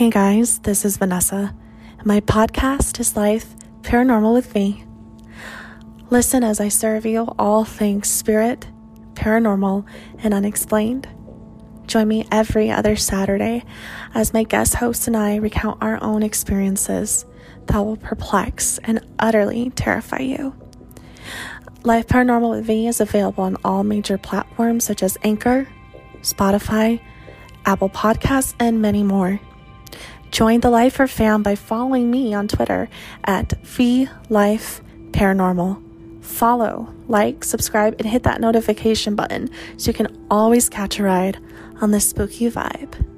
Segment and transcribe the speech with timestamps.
[0.00, 1.54] Hey guys, this is Vanessa.
[2.06, 4.82] My podcast is Life Paranormal with Me.
[6.08, 8.66] Listen as I serve you all things spirit,
[9.12, 9.84] paranormal,
[10.22, 11.06] and unexplained.
[11.86, 13.62] Join me every other Saturday
[14.14, 17.26] as my guest host and I recount our own experiences
[17.66, 20.56] that will perplex and utterly terrify you.
[21.84, 25.68] Life Paranormal with Me is available on all major platforms such as Anchor,
[26.22, 27.02] Spotify,
[27.66, 29.38] Apple Podcasts, and many more.
[30.30, 32.88] Join the Lifer fam by following me on Twitter
[33.24, 34.80] at VLife
[35.10, 35.82] Paranormal.
[36.22, 41.38] Follow, like, subscribe, and hit that notification button so you can always catch a ride
[41.80, 43.09] on this spooky vibe.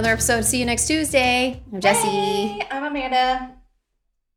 [0.00, 0.46] Another episode.
[0.46, 1.62] See you next Tuesday.
[1.70, 2.08] I'm Jesse.
[2.08, 3.50] Hey, I'm Amanda.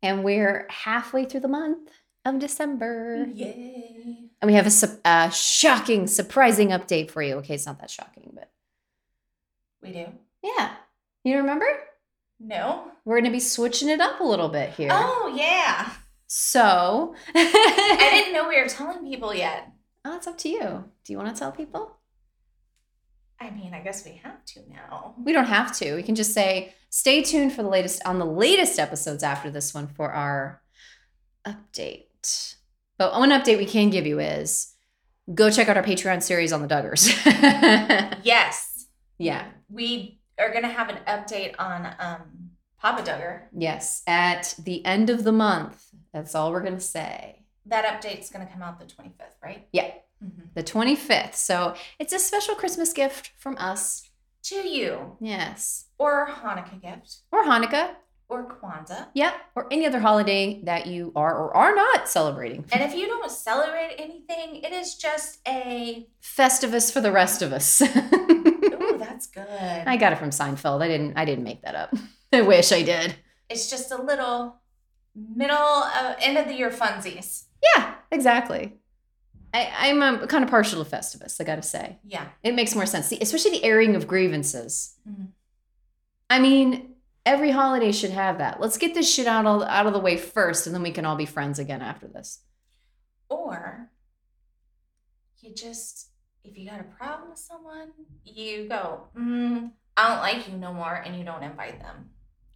[0.01, 1.89] And we're halfway through the month
[2.25, 3.27] of December.
[3.33, 4.29] Yay.
[4.41, 7.35] And we have a, a shocking, surprising update for you.
[7.35, 8.51] Okay, it's not that shocking, but
[9.81, 10.07] We do?
[10.43, 10.71] yeah.
[11.23, 11.67] You remember?
[12.41, 12.91] No.
[13.05, 14.89] We're going to be switching it up a little bit here.
[14.91, 15.93] Oh, yeah.
[16.27, 19.71] So, I didn't know we were telling people yet.
[20.03, 20.83] Oh, it's up to you.
[21.05, 21.95] Do you want to tell people?
[23.43, 25.15] I mean, I guess we have to now.
[25.21, 25.95] We don't have to.
[25.95, 29.73] We can just say, stay tuned for the latest on the latest episodes after this
[29.73, 30.61] one for our
[31.45, 32.55] update.
[32.97, 34.73] But one update we can give you is
[35.33, 37.09] go check out our Patreon series on the Duggars.
[38.23, 38.85] Yes.
[39.17, 39.47] yeah.
[39.69, 43.41] We are going to have an update on um, Papa Duggar.
[43.51, 44.03] Yes.
[44.07, 45.83] At the end of the month.
[46.13, 47.43] That's all we're going to say.
[47.65, 49.67] That update's going to come out the 25th, right?
[49.73, 49.91] Yeah.
[50.23, 50.53] Mhm.
[50.53, 51.35] The 25th.
[51.35, 54.09] So it's a special Christmas gift from us.
[54.43, 55.15] To you.
[55.21, 55.85] Yes.
[55.97, 57.19] Or Hanukkah gift.
[57.31, 57.95] Or Hanukkah.
[58.27, 59.07] Or Kwanzaa.
[59.13, 59.33] Yep.
[59.55, 62.65] Or any other holiday that you are or are not celebrating.
[62.73, 66.07] And if you don't celebrate anything, it is just a.
[66.21, 67.81] Festivus for the rest of us.
[67.81, 69.47] Ooh, that's good.
[69.47, 70.81] I got it from Seinfeld.
[70.81, 71.15] I didn't.
[71.17, 71.93] I didn't make that up.
[72.33, 73.15] I wish I did.
[73.49, 74.55] It's just a little
[75.15, 77.43] middle of end of the year funsies.
[77.75, 78.73] Yeah, exactly.
[79.53, 81.39] I, I'm um, kind of partial to Festivus.
[81.39, 82.25] I got to say, Yeah.
[82.41, 84.95] it makes more sense, The- especially the airing of grievances.
[85.07, 85.27] Mhm.
[86.29, 88.59] I mean, every holiday should have that.
[88.59, 91.05] Let's get this shit out of, out of the way first, and then we can
[91.05, 92.39] all be friends again after this.
[93.29, 93.91] Or
[95.41, 96.09] you just,
[96.43, 97.89] if you got a problem with someone,
[98.23, 102.09] you go, mm, I don't like you no more, and you don't invite them.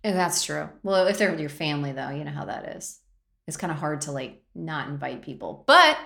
[0.04, 0.70] And that's true.
[0.84, 3.00] Well, if they're with your family, though, you know how that is.
[3.48, 5.98] It's kind of hard to like not invite people, but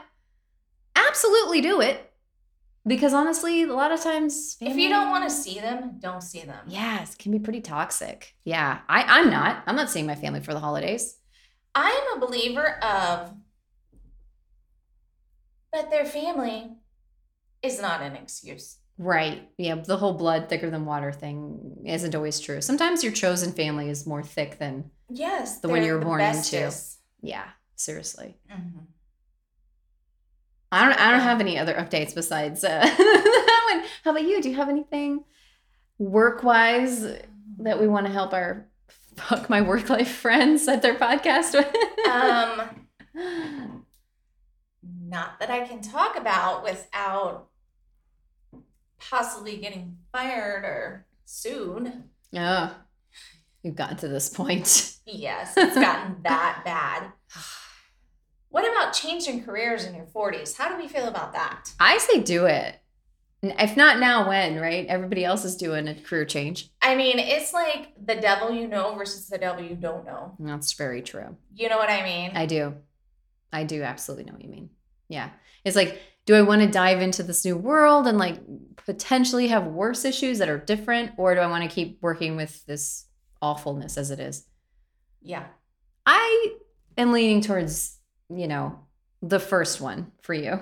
[1.16, 2.12] absolutely do it
[2.88, 6.42] because honestly, a lot of times, If you don't want to see them, don't see
[6.42, 6.66] them.
[6.68, 8.34] yes, it can be pretty toxic.
[8.44, 9.62] Yeah, I, I'm not.
[9.68, 11.18] I'm not seeing my family for the holidays.
[11.76, 13.34] I'm a believer of,
[15.72, 16.72] but their family
[17.62, 18.78] is not an excuse.
[18.98, 19.50] Right.
[19.58, 22.62] Yeah, the whole blood thicker than water thing isn't always true.
[22.62, 26.72] Sometimes your chosen family is more thick than, Yes, The one you were born into.
[27.22, 28.38] yeah, seriously.
[28.50, 28.86] Mhm.
[30.72, 31.00] I don't.
[31.00, 33.90] I don't have any other updates besides uh, that one.
[34.04, 34.42] How about you?
[34.42, 35.24] Do you have anything
[35.98, 37.02] work wise
[37.60, 38.68] that we want to help our
[39.16, 41.68] fuck my work life friends at their podcast with?
[42.10, 42.88] Um,
[44.84, 47.48] not that I can talk about without
[49.00, 51.92] possibly getting fired or sued.
[52.36, 52.76] oh,
[53.64, 54.96] we've gotten to this point.
[55.06, 57.12] Yes, it's gotten that bad.
[58.52, 60.56] What about changing careers in your 40s?
[60.58, 61.72] How do we feel about that?
[61.80, 62.78] I say do it.
[63.44, 64.60] If not now, when?
[64.60, 64.86] Right?
[64.86, 66.70] Everybody else is doing a career change.
[66.82, 70.36] I mean, it's like the devil you know versus the devil you don't know.
[70.40, 71.36] That's very true.
[71.56, 72.32] You know what I mean?
[72.36, 72.76] I do.
[73.52, 74.70] I do absolutely know what you mean.
[75.10, 75.32] Yeah.
[75.66, 78.38] It's like, do I want to dive into this new world and like
[78.86, 81.14] potentially have worse issues that are different?
[81.18, 83.08] Or do I want to keep working with this
[83.42, 84.46] awfulness as it is?
[85.22, 85.46] yeah.
[86.06, 86.56] I
[86.98, 88.00] am leaning towards,
[88.34, 88.80] you know,
[89.22, 90.60] the first one for you.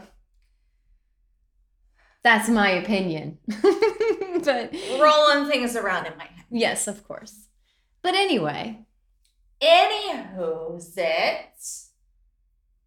[2.24, 3.38] That's my opinion.
[3.48, 6.46] but Rolling things around in my head.
[6.50, 7.48] yes, of course.
[8.02, 8.80] But anyway,
[9.62, 11.46] Anywho's it.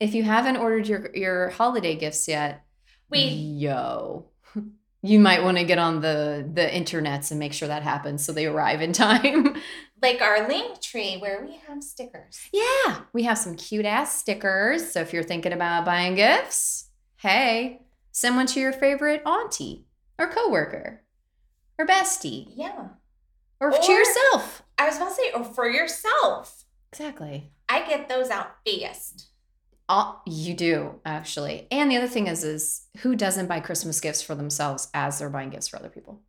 [0.00, 2.64] if you haven't ordered your your holiday gifts yet,
[3.10, 4.26] We yo
[5.02, 8.32] you might want to get on the the internets and make sure that happens so
[8.32, 9.56] they arrive in time
[10.00, 12.40] like our link tree where we have stickers.
[12.52, 17.80] yeah we have some cute ass stickers so if you're thinking about buying gifts hey
[18.14, 19.86] Send one to your favorite auntie
[20.18, 21.02] or coworker
[21.78, 22.88] or bestie Yeah.
[23.58, 24.62] or, Or- to yourself.
[24.76, 26.64] I was about to say, or for yourself.
[26.92, 27.52] Exactly.
[27.70, 29.28] I get those out fast.
[29.88, 31.66] All, you do actually.
[31.70, 35.28] And the other thing is, is who doesn't buy Christmas gifts for themselves as they're
[35.28, 36.22] buying gifts for other people?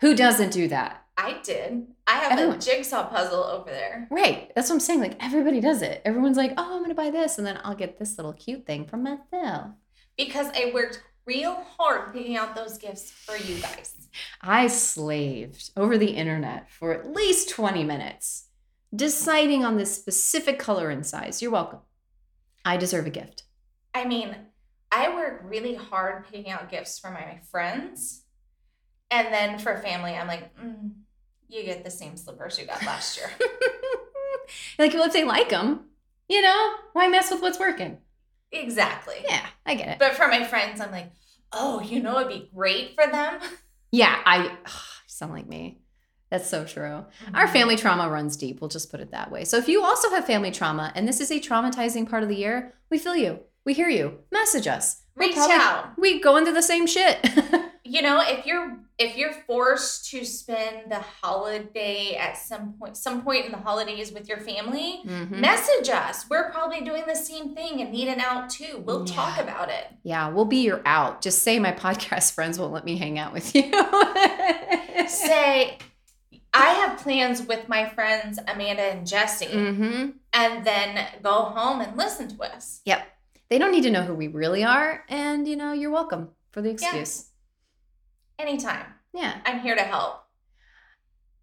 [0.00, 1.04] Who doesn't do that?
[1.16, 1.86] I did.
[2.06, 2.56] I have Everyone.
[2.56, 4.08] a jigsaw puzzle over there.
[4.10, 4.50] Right.
[4.54, 5.00] That's what I'm saying.
[5.00, 6.02] Like everybody does it.
[6.04, 8.84] Everyone's like, oh, I'm gonna buy this, and then I'll get this little cute thing
[8.86, 9.70] from myself.
[10.16, 14.08] Because I worked real hard picking out those gifts for you guys.
[14.42, 18.48] I slaved over the internet for at least 20 minutes,
[18.94, 21.40] deciding on this specific color and size.
[21.40, 21.80] You're welcome.
[22.64, 23.44] I deserve a gift.
[23.94, 24.34] I mean,
[24.90, 28.24] I work really hard picking out gifts for my friends.
[29.10, 30.92] And then for family, I'm like, mm,
[31.48, 33.30] you get the same slippers you got last year.
[34.78, 35.86] like, well, if they like them,
[36.28, 37.98] you know, why mess with what's working?
[38.52, 39.16] exactly.
[39.28, 39.98] Yeah, I get it.
[39.98, 41.10] But for my friends, I'm like,
[41.52, 43.40] oh, you know, it'd be great for them.
[43.90, 44.72] Yeah, I ugh,
[45.06, 45.80] sound like me.
[46.34, 47.04] That's so true.
[47.32, 48.60] Our family trauma runs deep.
[48.60, 49.44] We'll just put it that way.
[49.44, 52.34] So if you also have family trauma and this is a traumatizing part of the
[52.34, 53.38] year, we feel you.
[53.64, 54.18] We hear you.
[54.32, 55.02] Message us.
[55.14, 55.96] We're Reach probably- out.
[55.96, 57.18] We go into the same shit.
[57.86, 63.22] You know, if you're if you're forced to spend the holiday at some point, some
[63.22, 65.30] point in the holidays with your family, Mhm.
[65.32, 66.24] message us.
[66.30, 68.82] We're probably doing the same thing and need an out too.
[68.86, 69.84] We'll talk about it.
[70.02, 71.20] Yeah, we'll be your out.
[71.20, 73.64] Just say my podcast friends won't let me hang out with you.
[75.06, 75.76] Say,
[76.54, 81.96] I have plans with my friends Amanda and Jesse, hmm and then go home and
[81.96, 82.80] listen to us.
[82.84, 83.06] Yep.
[83.48, 85.04] They don't need to know who we really are.
[85.08, 87.26] And, you know, you're welcome for the excuse.
[88.38, 88.84] Anytime.
[89.12, 89.38] Yeah.
[89.46, 90.24] I'm here to help.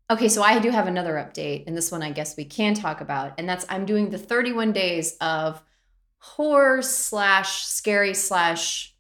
[0.10, 1.64] Okay, so I do have another update.
[1.68, 3.34] And this one I guess we can talk about.
[3.38, 5.64] And that's I'm doing the 31 days of
[6.18, 8.94] horror slash scary slash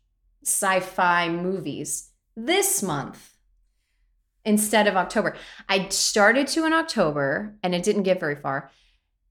[0.43, 3.30] sci fi movies this month
[4.45, 5.35] instead of October.
[5.69, 8.71] I started to in October and it didn't get very far.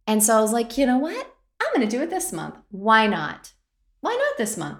[0.06, 1.34] And so I was like, you know what?
[1.60, 2.56] I'm going to do it this month.
[2.70, 3.52] Why not?
[4.00, 4.78] Why not this month?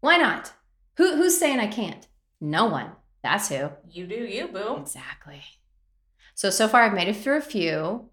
[0.00, 0.52] Why not?
[0.96, 2.06] Who, who's saying I can't?
[2.40, 2.92] No one.
[3.22, 3.70] That's who.
[3.90, 4.76] You do you, boo.
[4.76, 5.42] Exactly.
[6.34, 8.10] So so far I've made it through a few.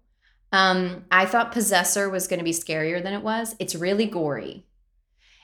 [0.52, 3.54] Um, I thought Possessor was going to be scarier than it was.
[3.58, 4.66] It's really gory.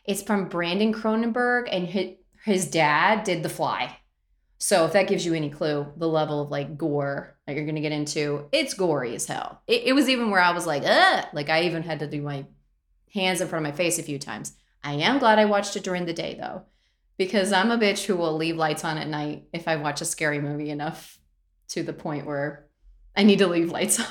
[0.05, 2.15] It's from Brandon Cronenberg, and his,
[2.45, 3.99] his dad did The Fly.
[4.63, 7.75] So if that gives you any clue, the level of like gore that you're going
[7.75, 9.61] to get into, it's gory as hell.
[9.67, 12.23] It, it was even where I was like, ugh, like I even had to do
[12.23, 12.47] my
[13.13, 14.53] hands in front of my face a few times.
[14.85, 16.63] I am glad I watched it during the day though,
[17.19, 20.05] because I'm a bitch who will leave lights on at night if I watch a
[20.05, 21.19] scary movie enough
[21.71, 22.69] to the point where
[23.17, 24.07] I need to leave lights on.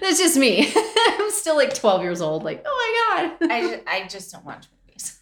[0.00, 0.72] That's just me.
[0.76, 3.50] I'm still like 12 years old, like, oh my God.
[3.50, 5.18] I just, I just don't watch movies.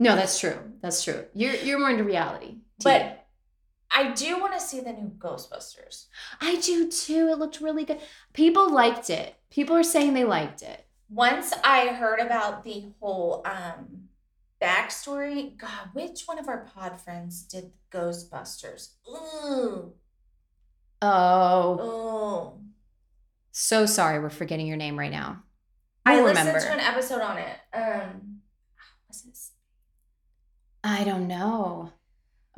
[0.00, 0.58] no, that's true.
[0.82, 1.26] That's true.
[1.32, 2.56] You're you're more into reality.
[2.84, 3.26] But
[3.90, 6.06] I do want to see the new Ghostbusters.
[6.40, 7.28] I do too.
[7.28, 8.00] It looked really good.
[8.32, 9.34] People liked it.
[9.50, 10.86] People are saying they liked it.
[11.10, 14.08] Once I heard about the whole um
[14.62, 18.90] backstory, God, which one of our pod friends did Ghostbusters?
[19.08, 19.94] Ooh,
[21.00, 22.60] Oh, ooh.
[23.52, 24.18] so sorry.
[24.18, 25.42] We're forgetting your name right now.
[26.04, 26.66] I We'll listened remember.
[26.66, 27.56] to an episode on it.
[27.72, 28.40] Um,
[29.06, 29.52] what's this?
[30.82, 31.92] I don't know.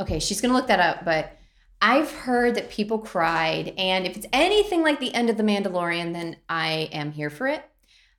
[0.00, 1.36] Okay, she's gonna look that up, but
[1.82, 6.12] I've heard that people cried, and if it's anything like the end of The Mandalorian,
[6.12, 7.62] then I am here for it.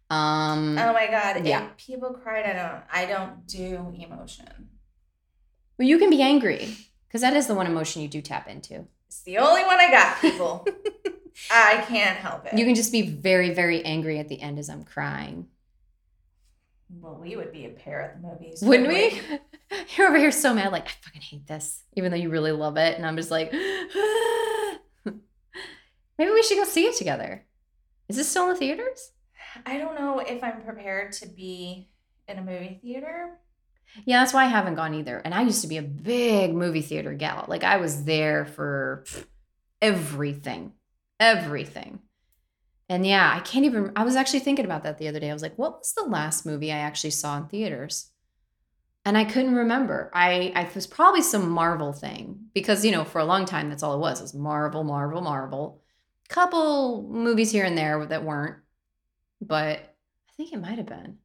[0.10, 1.46] Um, Oh my God!
[1.46, 1.66] Yeah.
[1.66, 2.84] If people cried, I don't.
[2.92, 4.70] I don't do emotion.
[5.78, 6.76] well, you can be angry
[7.08, 8.86] because that is the one emotion you do tap into.
[9.08, 10.66] It's the only one I got, people.
[11.52, 12.58] I can't help it.
[12.58, 15.48] You can just be very, very angry at the end as I'm crying.
[17.00, 19.22] Well, we would be a pair at the movies, Wouldn't we?
[19.96, 22.78] You're over here so mad, like, I fucking hate this, even though you really love
[22.78, 22.98] it.
[22.98, 25.22] And I'm just like, maybe
[26.20, 27.46] we should go see it together.
[28.10, 29.12] Is this still in the theaters?
[29.66, 31.90] I don't know if I'm prepared to be
[32.28, 33.40] in a movie theater.
[34.06, 35.18] Yeah, that's why I haven't gone either.
[35.20, 37.46] And I used to be a big movie theater gal.
[37.48, 39.06] Like, I was there for
[39.82, 40.74] everything,
[41.20, 42.00] everything.
[42.92, 43.94] And yeah, I can't even.
[43.96, 45.30] I was actually thinking about that the other day.
[45.30, 48.12] I was like, what was the last movie I actually saw in theaters?
[49.06, 50.12] And I couldn't remember.
[50.14, 53.70] I, I it was probably some Marvel thing because you know for a long time
[53.70, 55.82] that's all it was it was Marvel, Marvel, Marvel.
[56.28, 58.58] Couple movies here and there that weren't,
[59.40, 61.20] but I think it might have been.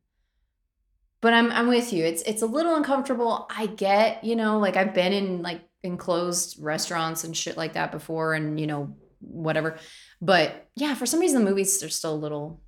[1.20, 2.04] But I'm I'm with you.
[2.04, 3.48] It's it's a little uncomfortable.
[3.50, 7.90] I get you know like I've been in like enclosed restaurants and shit like that
[7.90, 9.78] before, and you know whatever.
[10.20, 12.60] But yeah, for some reason the movies are still a little.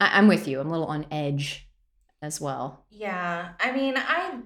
[0.00, 0.60] I, I'm with you.
[0.60, 1.68] I'm a little on edge
[2.20, 2.86] as well.
[2.90, 4.38] Yeah, I mean, I,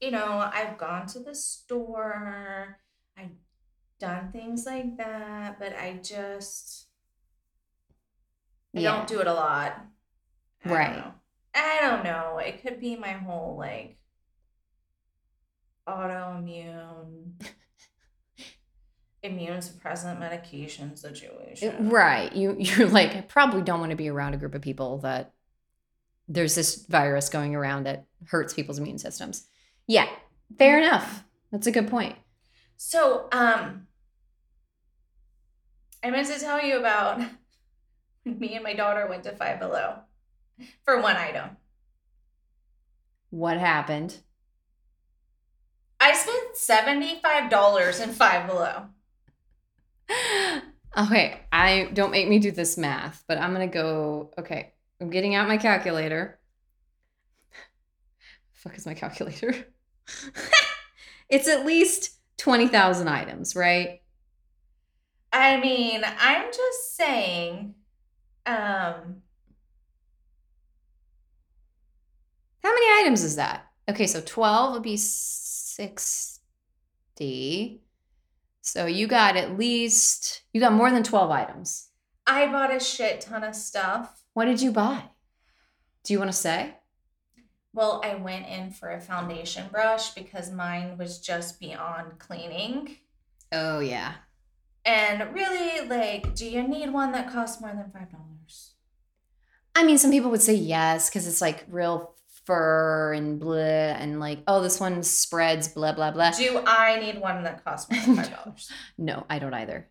[0.00, 2.78] you know, I've gone to the store,
[3.18, 3.30] I've
[3.98, 6.88] done things like that, but I just,
[8.76, 8.96] I Yeah.
[8.96, 9.84] don't do it a lot.
[10.64, 11.04] I don't Right.
[11.54, 12.38] I don't know.
[12.38, 13.98] It could be my whole like
[15.88, 17.32] autoimmune,
[19.26, 21.88] immune suppressant medication situation.
[21.88, 22.32] Right.
[22.34, 25.32] You you're like, I probably don't want to be around a group of people that
[26.28, 29.46] there's this virus going around that hurts people's immune systems.
[29.86, 30.06] Yeah.
[30.58, 31.24] Fair enough.
[31.52, 32.16] That's a good point.
[32.76, 33.86] So, um,
[36.04, 37.20] I meant to tell you about
[38.24, 39.96] me and my daughter went to Five Below
[40.84, 41.56] for one item.
[43.30, 44.18] What happened?
[45.98, 48.86] I spent seventy-five dollars in Five Below.
[50.96, 54.32] Okay, I don't make me do this math, but I'm gonna go.
[54.38, 56.38] Okay, I'm getting out my calculator.
[58.54, 59.54] Fuck is my calculator?
[61.28, 64.00] it's at least twenty thousand items, right?
[65.32, 67.74] I mean, I'm just saying.
[68.46, 69.22] Um,
[72.62, 73.66] How many items is that?
[73.88, 76.40] Okay, so twelve would be sixty.
[78.66, 81.88] So you got at least you got more than twelve items.
[82.26, 84.24] I bought a shit ton of stuff.
[84.34, 85.04] What did you buy?
[86.02, 86.74] Do you want to say?
[87.72, 92.96] Well, I went in for a foundation brush because mine was just beyond cleaning.
[93.52, 94.14] Oh yeah.
[94.84, 98.72] And really, like, do you need one that costs more than five dollars?
[99.76, 102.15] I mean, some people would say yes because it's like real
[102.46, 106.30] fur and blah, and like, oh, this one spreads, blah, blah, blah.
[106.30, 108.70] Do I need one that costs more than five dollars?
[108.98, 109.88] No, I don't either.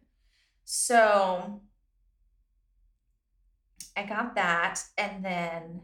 [0.63, 1.61] so
[3.97, 5.81] I got that, and then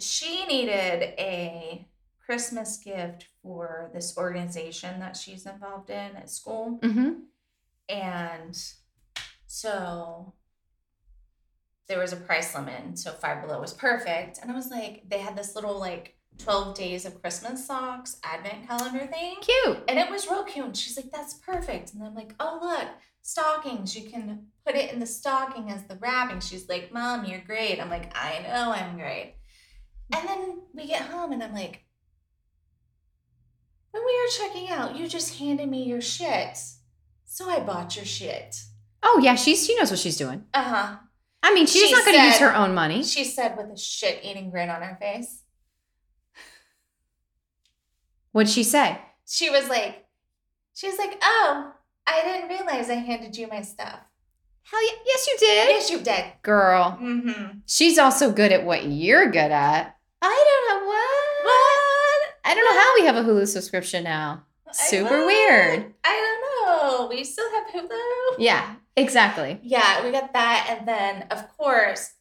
[0.00, 1.86] she needed a
[2.24, 6.78] Christmas gift for this organization that she's involved in at school.
[6.82, 7.10] Mm-hmm.
[7.88, 8.58] And
[9.46, 10.32] so
[11.88, 12.80] there was a price limit.
[12.82, 14.38] and So Five Below was perfect.
[14.40, 18.66] And I was like, they had this little like 12 days of Christmas socks advent
[18.66, 19.36] calendar thing.
[19.40, 19.78] Cute.
[19.88, 20.66] And it was real cute.
[20.66, 21.94] And she's like, that's perfect.
[21.94, 22.88] And I'm like, oh, look,
[23.22, 23.96] stockings.
[23.96, 26.40] You can put it in the stocking as the wrapping.
[26.40, 27.80] She's like, Mom, you're great.
[27.80, 29.36] I'm like, I know I'm great.
[30.14, 31.84] And then we get home and I'm like,
[33.90, 36.58] when we were checking out, you just handed me your shit.
[37.26, 38.56] So I bought your shit.
[39.02, 40.44] Oh yeah, she's she knows what she's doing.
[40.52, 40.96] Uh huh.
[41.46, 43.02] I mean, she's She not going to use her own money.
[43.04, 45.42] She said with a shit eating grin on her face.
[48.32, 48.98] What'd she say?
[49.26, 50.06] She was like,
[50.74, 51.72] she was like, oh,
[52.06, 54.00] I didn't realize I handed you my stuff.
[54.64, 56.24] Hell yeah, yes, you did, Yes, you did.
[56.42, 56.98] girl.
[57.00, 57.58] Mm-hmm.
[57.66, 59.96] She's also good at what you're good at.
[60.22, 61.44] I don't know what.
[61.44, 62.30] What?
[62.46, 64.44] I don't know how we have a Hulu subscription now.
[64.72, 65.92] Super weird.
[66.02, 67.06] I don't know.
[67.08, 68.36] We still have Hulu.
[68.38, 69.60] Yeah, exactly.
[69.62, 72.14] Yeah, we got that, and then of course,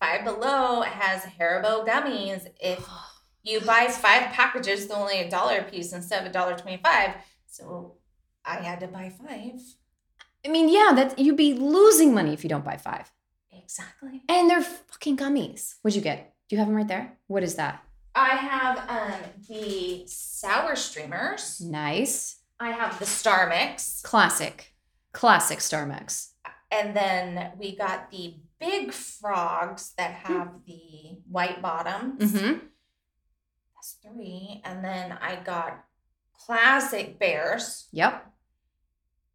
[0.00, 2.46] Five Below has Haribo gummies.
[2.60, 2.84] If
[3.42, 7.14] you buy five packages, they're only a dollar a piece instead of a dollar twenty-five.
[7.46, 7.94] So
[8.44, 9.60] I had to buy five.
[10.44, 13.12] I mean, yeah, that you'd be losing money if you don't buy five.
[13.52, 14.22] Exactly.
[14.28, 15.76] And they're fucking gummies.
[15.82, 16.34] What'd you get?
[16.48, 17.16] Do you have them right there?
[17.28, 17.82] What is that?
[18.14, 21.60] I have um the sour streamers.
[21.60, 22.40] Nice.
[22.58, 24.71] I have the Star Mix, Classic.
[25.12, 26.32] Classic Star Mix.
[26.70, 32.32] and then we got the big frogs that have the white bottoms.
[32.32, 32.58] Mm-hmm.
[33.74, 35.84] That's three, and then I got
[36.46, 38.26] classic bears Yep.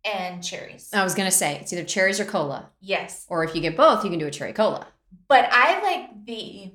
[0.06, 0.90] and cherries.
[0.94, 2.70] I was gonna say it's either cherries or cola.
[2.80, 4.88] Yes, Or if you get both, you can do a cherry cola.
[5.28, 6.74] but I like the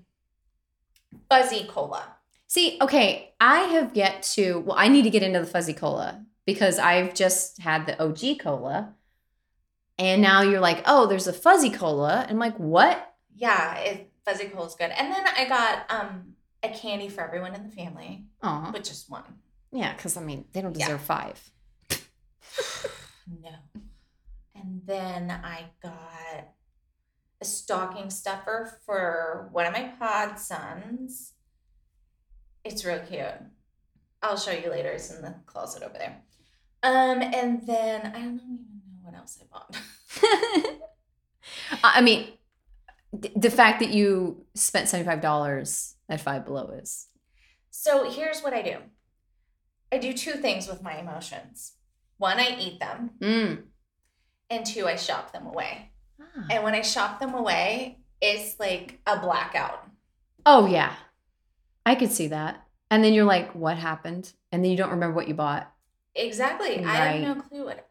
[1.29, 2.17] fuzzy cola.
[2.49, 6.25] See, okay, I have yet to well, I need to get into the fuzzy cola
[6.47, 8.95] because I've just had the OG cola.
[9.99, 12.23] And now you're like, oh, there's a fuzzy cola.
[12.23, 13.15] And I'm like, what?
[13.37, 14.91] Yeah, it, fuzzy cola is good.
[14.91, 19.11] And then I got um a candy for everyone in the family, Oh, but just
[19.11, 19.25] one.
[19.73, 20.87] yeah, because I mean, they don't Yeah.
[20.87, 21.51] deserve five.
[23.27, 23.51] No.
[24.55, 26.49] And then I got
[27.41, 31.33] a stocking stuffer for one of my pod sons.
[32.65, 33.27] It's real cute.
[34.23, 34.91] I'll show you later.
[34.91, 36.23] It's in the closet over there.
[36.83, 39.77] Um, and then I don't even know what else I bought.
[41.85, 42.29] I mean,
[43.21, 47.07] th- the fact that you spent $75 at Five Below is
[47.71, 48.77] So here's what I do.
[49.93, 51.75] I do two things with my emotions.
[52.19, 53.63] One, I eat them, mm.
[54.49, 55.91] and two, I shop them away.
[56.21, 56.47] Ah.
[56.51, 59.85] And when I shop them away, it's like a blackout.
[60.47, 60.95] Oh yeah.
[61.85, 62.65] I could see that.
[62.91, 64.33] And then you're like, what happened?
[64.51, 65.72] And then you don't remember what you bought.
[66.15, 66.85] Exactly.
[66.85, 67.89] I have no clue what.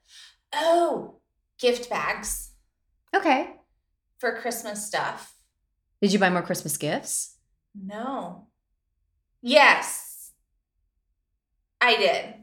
[0.54, 1.20] Oh,
[1.60, 2.52] gift bags
[3.16, 3.56] Okay.
[4.20, 5.36] for Christmas stuff.
[6.02, 7.38] Did you buy more Christmas gifts?
[7.76, 8.48] No.
[9.42, 10.32] Yes.
[11.80, 12.34] I did.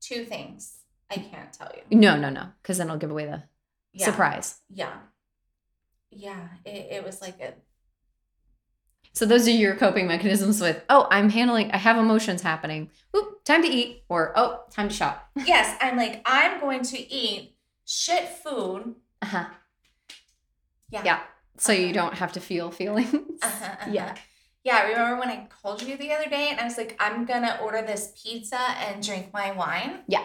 [0.00, 0.78] Two things.
[1.10, 1.96] I can't tell you.
[1.98, 2.48] No, no, no.
[2.62, 3.42] Because then I'll give away the
[3.92, 4.04] Yeah.
[4.06, 4.56] surprise.
[4.68, 4.98] Yeah.
[6.10, 6.48] Yeah.
[6.64, 7.54] It, it was like a
[9.14, 12.90] So those are your coping mechanisms with, oh, I'm handling, I have emotions happening.
[13.16, 14.02] Oop, time to eat.
[14.08, 15.30] Or, oh, time to shop.
[15.46, 15.76] yes.
[15.80, 17.54] I'm like I'm going to eat
[17.86, 18.96] shit food.
[19.22, 19.44] Uh-huh.
[20.90, 21.02] Yeah.
[21.04, 21.20] Yeah.
[21.58, 21.92] So you Uh-huh.
[21.94, 23.14] don't have to feel feelings.
[23.42, 23.90] Uh-huh, uh-huh.
[23.92, 24.14] Yeah.
[24.64, 27.26] Yeah, I remember when I called you the other day and I was like, I'm
[27.26, 30.00] gonna order this pizza and drink my wine.
[30.08, 30.24] Yeah.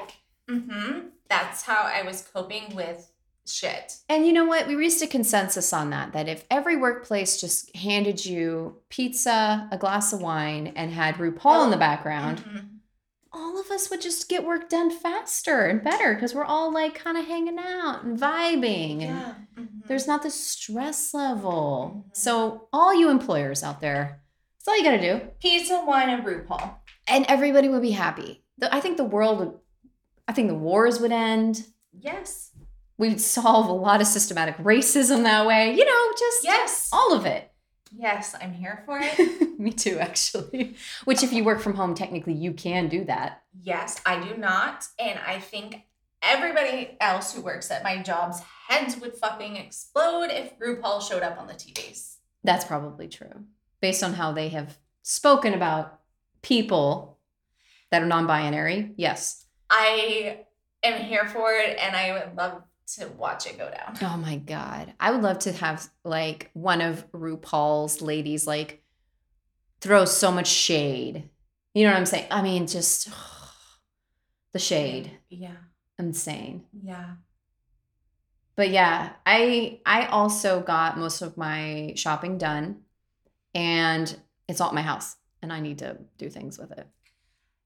[0.49, 1.09] Mm-hmm.
[1.29, 3.11] That's how I was coping with
[3.47, 3.97] shit.
[4.07, 4.67] And you know what?
[4.67, 9.77] We reached a consensus on that that if every workplace just handed you pizza, a
[9.77, 12.65] glass of wine, and had RuPaul in the background, Mhm.
[13.31, 16.95] all of us would just get work done faster and better because we're all like
[16.95, 19.01] kind of hanging out and vibing.
[19.01, 19.33] And Yeah.
[19.57, 19.67] mhm.
[19.87, 22.05] there's not the stress level.
[22.09, 22.15] Mhm.
[22.15, 24.21] So, all you employers out there,
[24.57, 25.27] that's all you got to do.
[25.39, 26.75] pizza, wine, and RuPaul.
[27.07, 28.43] And everybody would be happy.
[28.61, 29.59] I think the world would,
[30.27, 31.65] I think the wars would end.
[31.91, 32.48] Yes.
[32.99, 35.73] We'd solve a lot of systematic racism that way.
[35.73, 36.89] You know, just Yes.
[36.93, 37.51] all of it.
[37.91, 39.59] Yes, I'm here for it.
[39.59, 40.75] Me too, actually.
[41.05, 43.41] Which, if you work from home, technically you can do that.
[43.63, 44.85] yes, I do not.
[44.99, 45.81] And I think
[46.21, 51.39] everybody else who works at my job's heads would fucking explode if RuPaul showed up
[51.39, 52.17] on the TVs.
[52.43, 53.45] That's probably true,
[53.81, 55.99] based on how they have spoken about
[56.41, 57.17] people
[57.91, 58.91] that are non-binary.
[58.97, 59.45] Yes.
[59.69, 60.41] I
[60.83, 62.61] am here for it and I would love
[62.97, 63.97] to watch it go down.
[64.01, 68.83] Oh my god, I would love to have like one of RuPaul's ladies like
[69.81, 71.29] throw so much shade.
[71.73, 72.27] You know what I'm saying?
[72.31, 73.09] I mean, just
[74.53, 75.55] the shade, Yeah.
[75.97, 76.63] insane.
[76.83, 77.13] Yeah.
[78.55, 82.81] but yeah i i also got most of my shopping done
[83.55, 86.87] and it's all at my house and i need to do things with it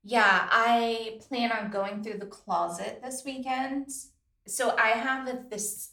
[0.04, 3.88] Yeah, I plan on going through the closet this weekend.
[4.48, 5.92] So I have this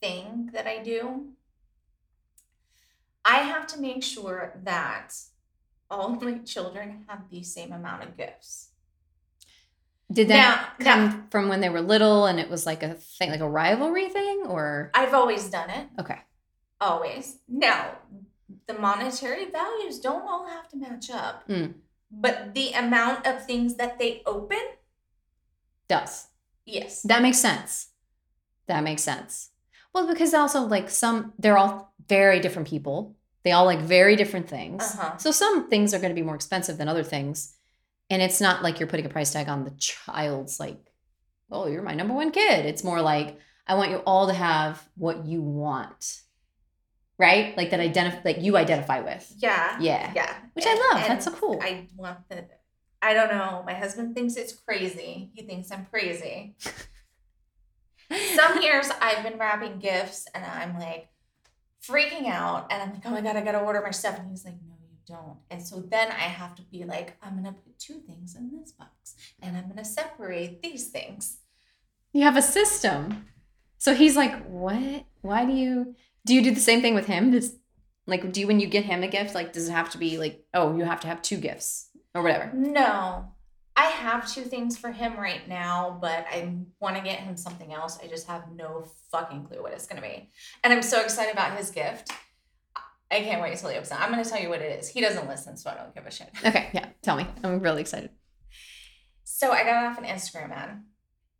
[0.00, 1.32] thing that I do.
[3.24, 5.14] I have to make sure that
[5.90, 8.70] all my children have the same amount of gifts.
[10.12, 10.36] did that
[10.78, 13.40] Now- come now- from when they were little and it was like a thing like
[13.40, 16.20] a rivalry thing or I've always done it, okay
[16.80, 17.38] always.
[17.48, 17.98] Now,
[18.68, 21.74] the monetary values don't all have to match up, Mm.
[22.08, 24.62] but the amount of things that they open,
[25.88, 26.28] does
[26.66, 27.02] yes.
[27.02, 27.88] that makes sense.
[28.66, 29.50] That makes sense.
[29.94, 33.16] Well because also like some they're all very different people.
[33.44, 34.82] They all like very different things.
[34.82, 35.16] Uh-huh.
[35.18, 37.54] so some things are going to be more expensive than other things.
[38.10, 40.78] And it's not like you're putting a price tag on the child's like
[41.50, 42.66] oh you're my number one kid.
[42.66, 46.22] It's more like i want you all to have what you want.
[47.18, 47.56] Right?
[47.56, 49.32] Like that identify that you identify with.
[49.38, 49.78] Yeah.
[49.80, 50.12] yeah.
[50.14, 50.34] Yeah.
[50.52, 51.06] which i love.
[51.06, 51.60] That's so cool.
[51.62, 52.44] I want the.
[53.06, 53.62] I don't know.
[53.64, 55.30] My husband thinks it's crazy.
[55.34, 56.56] He thinks I'm crazy.
[58.34, 61.08] Some years I've been wrapping gifts and I'm like
[61.84, 64.18] freaking out and I'm like, oh my God, I gotta order my stuff.
[64.18, 65.38] And he's like, no, you don't.
[65.50, 68.72] And so then I have to be like, I'm gonna put two things in this
[68.72, 71.38] box and I'm gonna separate these things.
[72.12, 73.26] you have a system
[73.78, 77.30] so he's like what why do you do you do the same thing with him
[77.30, 77.56] does
[78.06, 80.18] like do you when you get him a gift like does it have to be
[80.18, 83.28] like oh you have to have two gifts or whatever No,
[83.76, 87.74] I have two things for him right now, but I want to get him something
[87.74, 87.98] else.
[88.02, 90.30] I just have no fucking clue what it's going to be.
[90.64, 92.10] And I'm so excited about his gift.
[93.10, 94.00] I can't wait to he opens it.
[94.00, 94.88] I'm going to tell you what it is.
[94.88, 96.30] He doesn't listen, so I don't give a shit.
[96.44, 98.10] okay yeah tell me i'm really excited
[99.24, 100.82] So I got off an Instagram ad.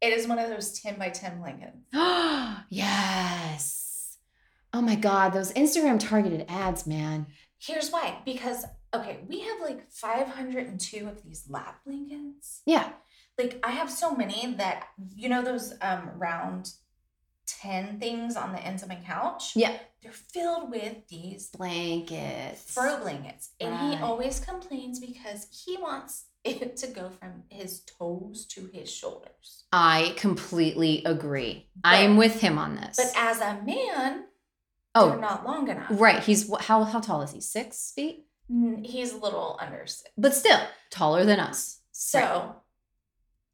[0.02, 1.78] It is one of those 10 by 10 blankets.
[2.70, 4.18] yes
[4.74, 7.26] oh my god those instagram targeted ads man
[7.58, 8.18] Here's why.
[8.24, 12.62] Because, okay, we have like 502 of these lap blankets.
[12.66, 12.90] yeah
[13.38, 16.70] Like, I have so many that, you know, those um round
[17.46, 19.54] 10 things on the ends of my couch?
[19.54, 23.50] yeah They're filled with these blankets fur blankets.
[23.60, 28.90] And he always complains because he wants it to go from his toes to his
[28.92, 29.64] shoulders.
[29.72, 34.24] i completely agree i'm with him on this But as a man,
[34.94, 35.86] they're oh not long enough.
[35.90, 40.10] right he's how how tall is he six feet He's a little under six.
[40.16, 42.56] but still taller than us So,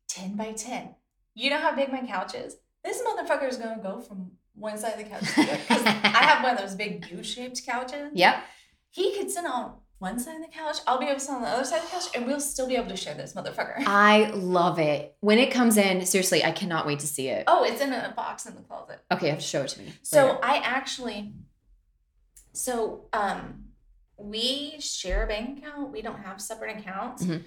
[0.09, 0.95] 10 by 10.
[1.35, 2.57] You know how big my couch is?
[2.85, 5.57] This motherfucker is going to go from one side of the couch to the other.
[5.69, 8.11] Because I have one of those big U shaped couches.
[8.15, 8.45] yep
[8.91, 10.79] He could sit on one side of the couch.
[10.87, 12.67] I'll be able to sit on the other side of the couch, and we'll still
[12.69, 13.75] be able to share this motherfucker.
[13.87, 15.17] I love it.
[15.21, 17.45] When it comes in, seriously, I cannot wait to see it.
[17.47, 18.99] oh, it's in a box in the closet.
[19.13, 19.93] Okay, you have to show it to me.
[20.03, 20.39] So later.
[20.43, 21.33] I actually,
[22.53, 23.67] so um,
[24.23, 25.91] we share a bank account.
[25.91, 27.25] We don't have separate accounts.
[27.25, 27.45] Mhm.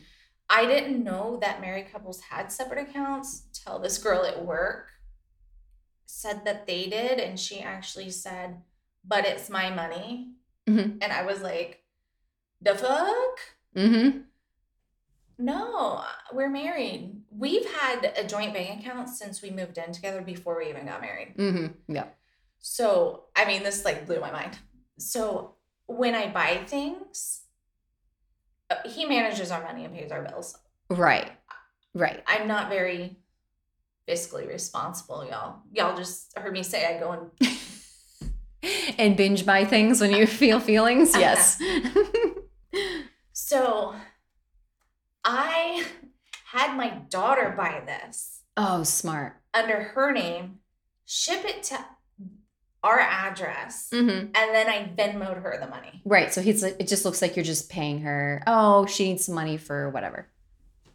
[0.50, 4.92] I didn't know that married couples had separate accounts till this girl at work
[6.06, 8.62] said that they did, and she actually said,
[9.04, 10.36] "But it's my money,"
[10.68, 11.00] Mhm.
[11.02, 11.84] and I was like,
[12.62, 13.40] "The fuck."
[13.76, 14.22] Mm-hmm.
[15.38, 17.22] No, we're married.
[17.30, 21.02] We've had a joint bank account since we moved in together before we even got
[21.02, 21.36] married.
[21.38, 21.94] Mm-hmm.
[21.94, 22.08] Yeah.
[22.60, 24.58] So, I mean, this like blew my mind.
[24.98, 25.55] So,
[25.88, 27.42] when I buy things,
[28.70, 30.58] uh, he manages our money and pays our bills.
[30.90, 31.32] Right.
[31.94, 32.24] Right.
[32.28, 33.18] I'm not very
[34.08, 35.62] fiscally responsible, y'all.
[35.72, 37.50] Y'all just heard me say I go and
[38.98, 41.14] and binge buy things when you feel feelings.
[41.14, 41.20] Uh-huh.
[41.22, 41.62] Yes.
[43.34, 43.96] so
[45.24, 45.86] I
[46.46, 49.42] had my daughter buy this oh, smart.
[49.54, 50.60] under her name,
[51.06, 51.86] ship it to
[52.86, 54.10] our address, Mm-hmm.
[54.10, 56.02] and then I Venmoed her the money.
[56.06, 56.32] Right.
[56.34, 58.42] So he's like, it just looks like you're just paying her.
[58.48, 60.28] Oh, she needs some money for whatever.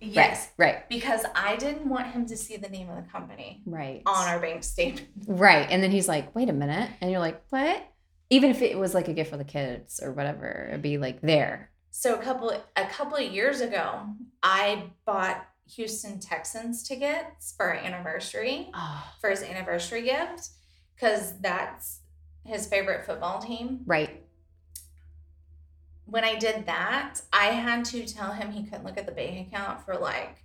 [0.03, 0.89] Yes, Right.
[0.89, 4.01] because I didn't want him to see the name of the company Right.
[4.07, 5.07] on our bank statement.
[5.27, 5.67] Right.
[5.71, 6.89] And then he's like, wait a minute.
[7.03, 7.87] And you're like, what?
[8.31, 11.21] Even if it was like a gift for the kids or whatever, it'd be like
[11.21, 11.71] there.
[11.91, 14.07] So a couple a couple of years ago,
[14.43, 20.49] I bought Houston Texans tickets for our anniversary Oh, for his anniversary gift
[21.01, 22.01] because that's
[22.45, 23.81] his favorite football team.
[23.87, 24.23] right.
[26.07, 29.47] When I did that, I had to tell him he couldn't look at the bank
[29.47, 30.43] account for like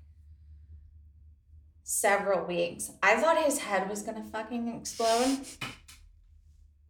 [1.83, 2.91] several weeks.
[3.01, 5.39] I thought his head was gonna fucking explode.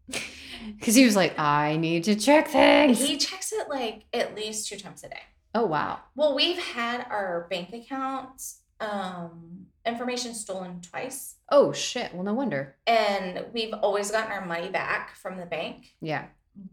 [0.78, 3.06] Because he was like, I need to check things.
[3.06, 5.19] He checks it like at least two times a day.
[5.54, 5.99] oh, wow.
[6.15, 12.13] Well, we've had our bank accounts um, information stolen twice, Oh, shit.
[12.13, 12.75] Well, no wonder.
[12.88, 15.93] and we've always gotten our money back from the bank.
[16.01, 16.25] Yeah.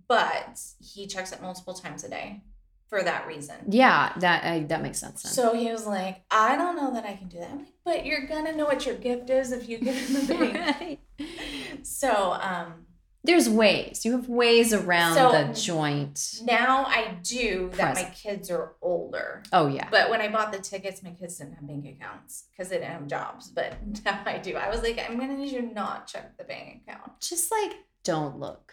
[0.08, 2.42] But he checks it multiple times a day
[2.88, 3.56] for that reason.
[3.68, 4.12] Yeah.
[4.18, 5.22] That that makes sense.
[5.22, 5.32] Then.
[5.32, 8.06] So he was like, "I don't know that I can do that." I'm like, "But
[8.06, 11.86] you're gonna know what your gift is if you give him the bank." Right.
[11.86, 12.86] so um,
[13.24, 14.04] There's ways.
[14.04, 16.40] You have ways around So- the joint.
[16.42, 17.94] now I do that.
[17.94, 19.44] My kids are older.
[19.52, 19.87] Oh, yeah.
[19.90, 22.90] But when I bought the tickets, my kids didn't have bank accounts because they didn't
[22.92, 23.48] have jobs.
[23.48, 24.56] But now I do.
[24.56, 27.20] I was like, I'm gonna need you to not check the bank account.
[27.20, 28.72] Just like, don't look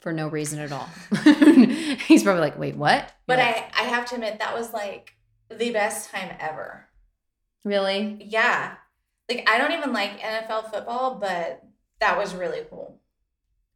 [0.00, 0.88] for no reason at all.
[2.06, 3.12] He's probably like, wait, what?
[3.26, 5.12] But You're like, I, I have to admit that was like
[5.48, 6.86] the best time ever.
[7.64, 8.22] really?
[8.28, 8.74] Yeah,
[9.30, 11.62] like I don't even like NFL football, but
[12.00, 13.00] that was really cool.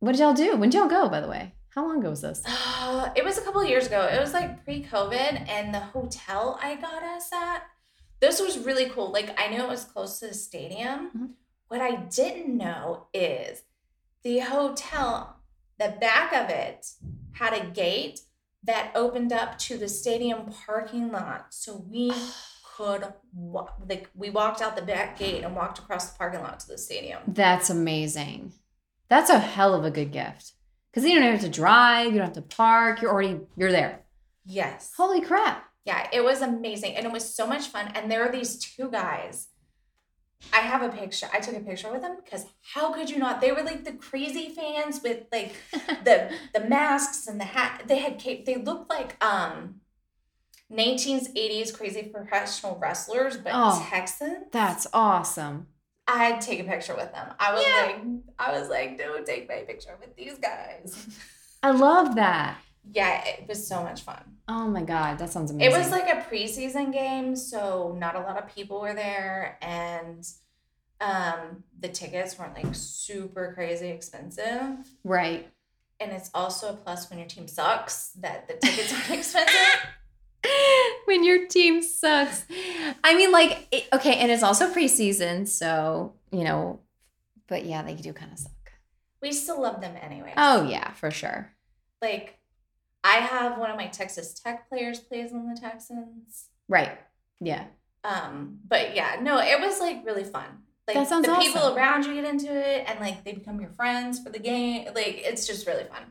[0.01, 0.57] What did y'all do?
[0.57, 1.53] When did y'all go, by the way?
[1.75, 2.43] How long ago was this?
[2.47, 4.09] Uh, it was a couple of years ago.
[4.11, 7.63] It was like pre-COVID, and the hotel I got us at.
[8.19, 9.13] This was really cool.
[9.13, 11.11] Like I knew it was close to the stadium.
[11.17, 11.29] Mhm.
[11.69, 13.63] What I didn't know is
[14.23, 15.37] the hotel,
[15.79, 16.87] the back of it
[17.33, 18.21] had a gate
[18.65, 21.47] that opened up to the stadium parking lot.
[21.51, 22.13] So we
[22.77, 23.13] could
[23.89, 26.79] like we walked out the back gate and walked across the parking lot to the
[26.79, 27.21] stadium.
[27.29, 28.53] That's amazing.
[29.11, 30.53] That's a hell of a good gift.
[30.91, 34.01] Because you don't have to drive, you don't have to park, you're already you're there.
[34.47, 34.93] Yes.
[34.97, 35.65] Holy crap.
[35.85, 37.89] Yeah, it was amazing and it was so much fun.
[37.95, 39.49] And there are these two guys.
[40.55, 41.29] I have a picture.
[41.35, 43.41] I took a picture with them because how could you not?
[43.43, 45.55] They were like the crazy fans with like
[46.05, 47.83] the the masks and the hat.
[47.87, 48.47] They had cape.
[48.47, 49.81] They looked like um
[50.73, 53.87] 1980s crazy professional wrestlers, but Oh.
[53.91, 54.47] Texans.
[54.53, 55.67] That's awesome.
[56.13, 57.29] I had to take a picture with them.
[57.39, 57.83] I was Yeah.
[57.87, 58.05] like,
[58.39, 61.07] I was like, don't take my picture with these guys.
[61.63, 62.59] I love that.
[62.93, 64.23] yeah, it was so much fun.
[64.49, 65.73] Oh my god, that sounds amazing.
[65.73, 70.27] It was like a preseason game, so not a lot of people were there, and
[71.01, 74.77] um, the tickets weren't like super crazy expensive.
[75.05, 75.49] right.
[76.03, 79.55] And it's also a plus when your team sucks that the tickets aren't expensive.
[81.11, 82.47] When your team sucks.
[83.03, 86.81] I mean, like, it, okay, and it's also preseason, so you know,
[87.49, 88.53] but yeah, they do kind of suck.
[89.21, 90.33] We still love them anyway.
[90.37, 91.53] Oh yeah, for sure.
[92.01, 92.39] like
[93.03, 96.47] I have one of my Texas Tech players plays on the Texans.
[96.69, 96.99] Right.
[97.41, 97.65] Yeah.
[98.05, 100.45] Um, but yeah, no, it was like really fun.
[100.87, 103.71] Like That sounds the people around you get into it and like they become your
[103.71, 104.87] friends for the game.
[104.95, 106.03] Like it's just really fun.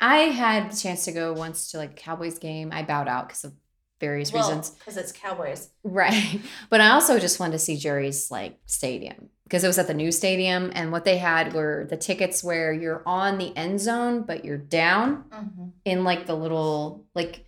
[0.00, 2.70] I had the chance to go once to like a Cowboys game.
[2.72, 3.52] I bowed out because of
[4.00, 4.70] various well, reasons.
[4.70, 5.70] because it's Cowboys.
[5.82, 6.40] Right.
[6.70, 9.94] But I also just wanted to see Jerry's like stadium because it was at the
[9.94, 14.22] new stadium and what they had were the tickets where you're on the end zone
[14.22, 15.66] but you're down Mm-hmm.
[15.84, 17.44] in like the little like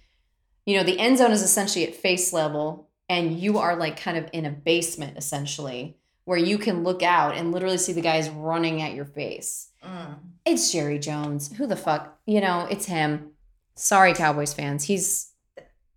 [0.66, 4.16] you know the end zone is essentially at face level and you are like kind
[4.16, 8.28] of in a basement essentially where you can look out and literally see the guys
[8.30, 9.68] running at your face.
[9.84, 10.16] Mm.
[10.44, 11.52] It's Jerry Jones.
[11.56, 12.18] Who the fuck?
[12.26, 13.30] You know, it's him.
[13.76, 14.82] Sorry Cowboys fans.
[14.84, 15.30] He's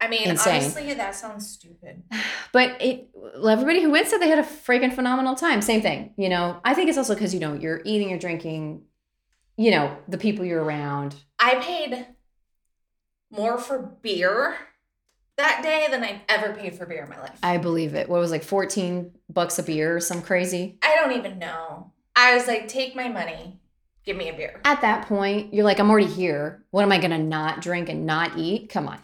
[0.01, 0.61] I mean, Insane.
[0.61, 2.03] honestly, that sounds stupid.
[2.51, 3.09] But it,
[3.47, 5.61] everybody who went said they had a freaking phenomenal time.
[5.61, 6.59] Same thing, you know.
[6.63, 8.85] I think it's also because you know you're eating, you're drinking,
[9.55, 11.13] you know, the people you're around.
[11.37, 12.07] I paid
[13.29, 14.57] more for beer
[15.37, 17.37] that day than I've ever paid for beer in my life.
[17.43, 18.09] I believe it.
[18.09, 20.79] What was it, like fourteen bucks a beer or some crazy?
[20.81, 21.93] I don't even know.
[22.15, 23.59] I was like, take my money,
[24.05, 24.59] give me a beer.
[24.65, 26.65] At that point, you're like, I'm already here.
[26.71, 28.69] What am I gonna not drink and not eat?
[28.69, 28.99] Come on,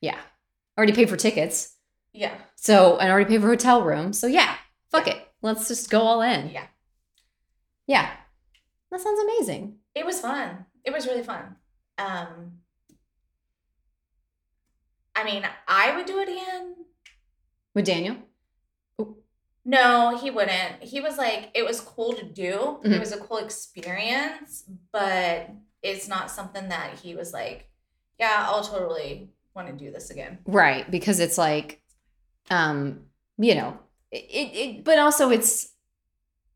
[0.00, 0.18] yeah.
[0.78, 1.74] I already paid for tickets,
[2.12, 2.36] Yeah.
[2.54, 4.12] so I already paid for hotel room.
[4.12, 4.54] So yeah,
[4.92, 5.20] fuck it.
[5.42, 6.50] Let's just go all in.
[6.50, 6.68] Yeah.
[7.88, 8.08] Yeah,
[8.92, 9.78] that sounds amazing.
[9.96, 10.66] It was fun.
[10.84, 11.56] It was really fun.
[11.98, 12.58] Um
[15.16, 16.76] I mean, I would do it again.
[17.74, 18.16] With Daniel.
[19.64, 20.80] No, he wouldn't.
[20.84, 22.78] He was like, it was cool to do.
[22.84, 23.00] It Mhm.
[23.00, 24.62] was a cool experience,
[24.92, 25.50] but
[25.82, 27.68] it's not something that he was like,
[28.18, 30.38] yeah, I'll totally want to do this again.
[30.46, 31.80] right because it's like
[32.50, 32.78] um
[33.36, 33.78] you know
[34.10, 34.24] it,
[34.62, 35.52] it, but also it's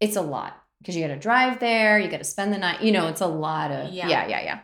[0.00, 2.80] it's a lot because you got to drive there you got to spend the night
[2.82, 4.26] you know it's a lot of yeah Yeah.
[4.32, 4.58] yeah yeah,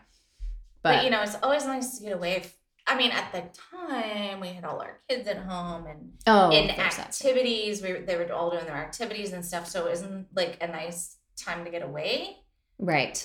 [0.83, 2.43] But, but, you know, it's always nice to get away.
[2.91, 3.43] I mean, at the
[3.77, 7.81] time, we had all our kids at home and oh in of course that's- activities.
[7.83, 9.67] We were, they were all doing their activities and stuff.
[9.73, 12.37] So it wasn't like a nice time to get away.
[12.79, 13.17] right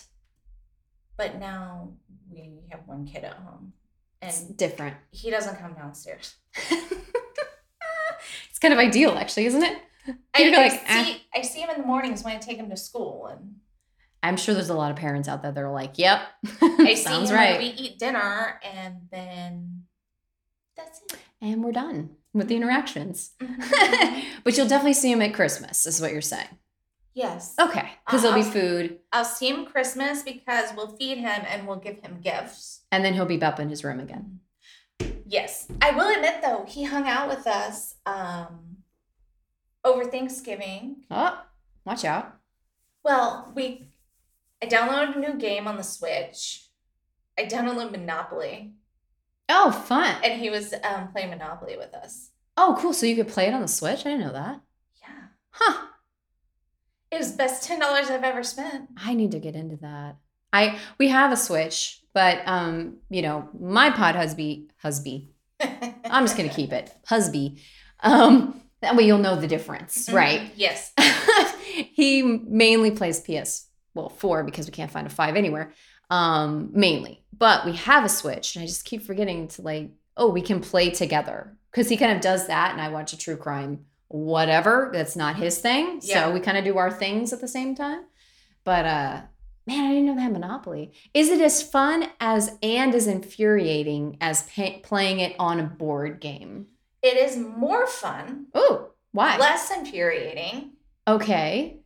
[1.16, 1.92] But now
[2.30, 3.72] we have one kid at home
[4.28, 6.34] it's different he doesn't come downstairs.
[8.48, 9.78] it's kind of ideal actually isn't it
[10.34, 11.04] I, like, eh.
[11.04, 13.54] see, I see him in the mornings when I take him to school, and
[14.22, 16.20] i'm sure there's a lot of parents out there that are like yep
[16.60, 19.84] I see sounds him right we eat dinner, and then
[20.76, 21.18] that's it.
[21.40, 24.24] and we're done with the interactions Mhm.
[24.44, 26.48] but you'll definitely see him at christmas is what you're saying
[27.14, 31.42] yes, okay because there'll be I'll- food I'll see him Christmas because we'll feed him
[31.48, 32.82] and we'll give him gifts.
[32.92, 34.40] and then he'll be up in his room again
[35.26, 38.76] Yes, I will admit though, he hung out with us um,
[39.84, 41.04] over Thanksgiving.
[41.10, 41.40] oh
[41.84, 42.36] watch out
[43.02, 43.88] Well, we
[44.62, 46.68] I downloaded a new game on the Switch.
[47.38, 48.74] I downloaded Monopoly,
[49.48, 52.30] oh fun and he was um, playing Monopoly with us.
[52.56, 52.92] Oh, cool.
[52.92, 54.00] So you could play it on the Switch?
[54.06, 54.60] I didn't know that.
[55.02, 55.08] Yeah,
[55.50, 55.86] Huh.
[57.14, 58.88] It was best ten dollars I've ever spent.
[58.96, 60.16] I need to get into that.
[60.52, 65.28] I we have a Switch, but um, you know, my pod husby husby.
[65.60, 66.92] I'm just gonna keep it.
[67.08, 67.60] Husby.
[68.00, 70.40] Um, that way you'll know the difference, right?
[70.40, 70.92] Mhm, Yes.
[71.92, 75.72] he mainly plays PS well, four because we can't find a five anywhere.
[76.10, 77.22] Um, mainly.
[77.36, 80.60] But we have a Switch, and I just keep forgetting to like, oh, we can
[80.60, 81.56] play together.
[81.70, 84.90] Because he kind of does that, and I watch a true crime, whatever.
[84.92, 86.00] That's not his thing.
[86.02, 86.26] Yeah.
[86.26, 88.04] So we kind of do our things at the same time.
[88.64, 89.20] But uh
[89.66, 90.92] man, I didn't know they had Monopoly.
[91.14, 96.20] Is it as fun as and as infuriating as pa- playing it on a board
[96.20, 96.66] game?
[97.02, 99.36] It is more fun, Oh, why?
[99.36, 100.72] less infuriating.
[101.06, 101.80] okay.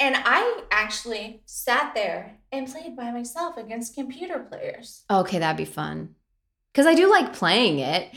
[0.00, 5.02] And I actually sat there and played by myself against computer players.
[5.10, 6.14] Okay, that'd be fun.
[6.72, 8.14] Because I do like playing it.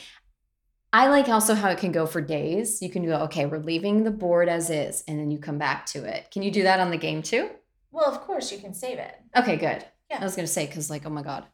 [0.93, 2.82] I like also how it can go for days.
[2.82, 5.86] You can go, okay, we're leaving the board as is, and then you come back
[5.88, 6.30] to it.
[6.32, 7.49] Can you do that on the game too?
[7.91, 9.15] Well, of course, you can save it.
[9.36, 9.86] Okay, good.
[10.10, 10.19] Yeah.
[10.19, 11.45] I was gonna say because, like, oh my god,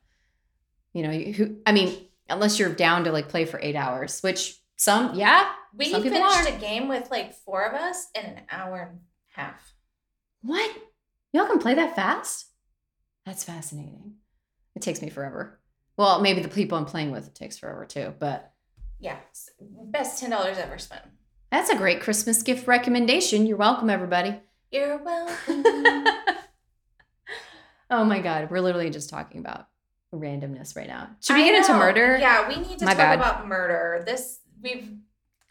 [0.94, 1.58] you know, you, who?
[1.66, 1.96] I mean,
[2.30, 5.50] unless you're down to like play for eight hours, which some, yeah.
[5.76, 6.48] We Some finished are.
[6.48, 9.00] a game with like four of us in an hour and
[9.36, 9.74] a half.
[10.42, 10.76] What?
[11.34, 12.48] Y'all can play that fast?
[13.26, 14.16] That's fascinating.
[14.76, 15.60] It takes me forever.
[15.98, 18.54] Well, maybe the people I'm playing with it takes forever too, but
[19.00, 19.18] Yeah,
[19.60, 21.04] best ten dollars ever spent.
[21.52, 23.46] that's a great Christmas gift recommendation.
[23.46, 24.40] You're welcome, everybody.
[24.72, 25.64] You're welcome.
[27.90, 29.68] oh my god, we're literally just talking about
[30.14, 31.10] randomness right now.
[31.22, 32.18] Should I we get into murder?
[32.20, 33.20] Yeah, we need to My talk bad.
[33.20, 34.04] about murder.
[34.06, 34.90] This we've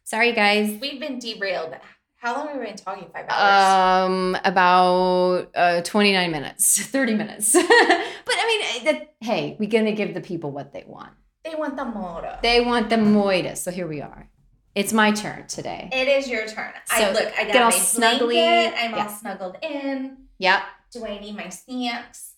[0.05, 0.79] Sorry, guys.
[0.81, 1.75] we've been derailed.
[2.17, 3.09] How long have we been talking?
[3.13, 4.07] Five hours.
[4.09, 7.53] Um, about uh, 29 minutes, 30 minutes.
[7.55, 11.13] but I mean, that, hey, we're gonna give the people what they want.
[11.49, 12.39] They want the murder.
[12.43, 14.29] They want the moida, so here we are.
[14.75, 15.89] It's my turn today.
[15.93, 16.73] it is your turn.
[16.91, 17.33] I So, look.
[17.39, 18.19] I got get all my snuggly.
[18.35, 18.75] blanket.
[18.83, 19.03] I'm Yeah.
[19.03, 20.17] all snuggled in.
[20.39, 20.63] Yep.
[20.93, 22.33] Do I need my snacks?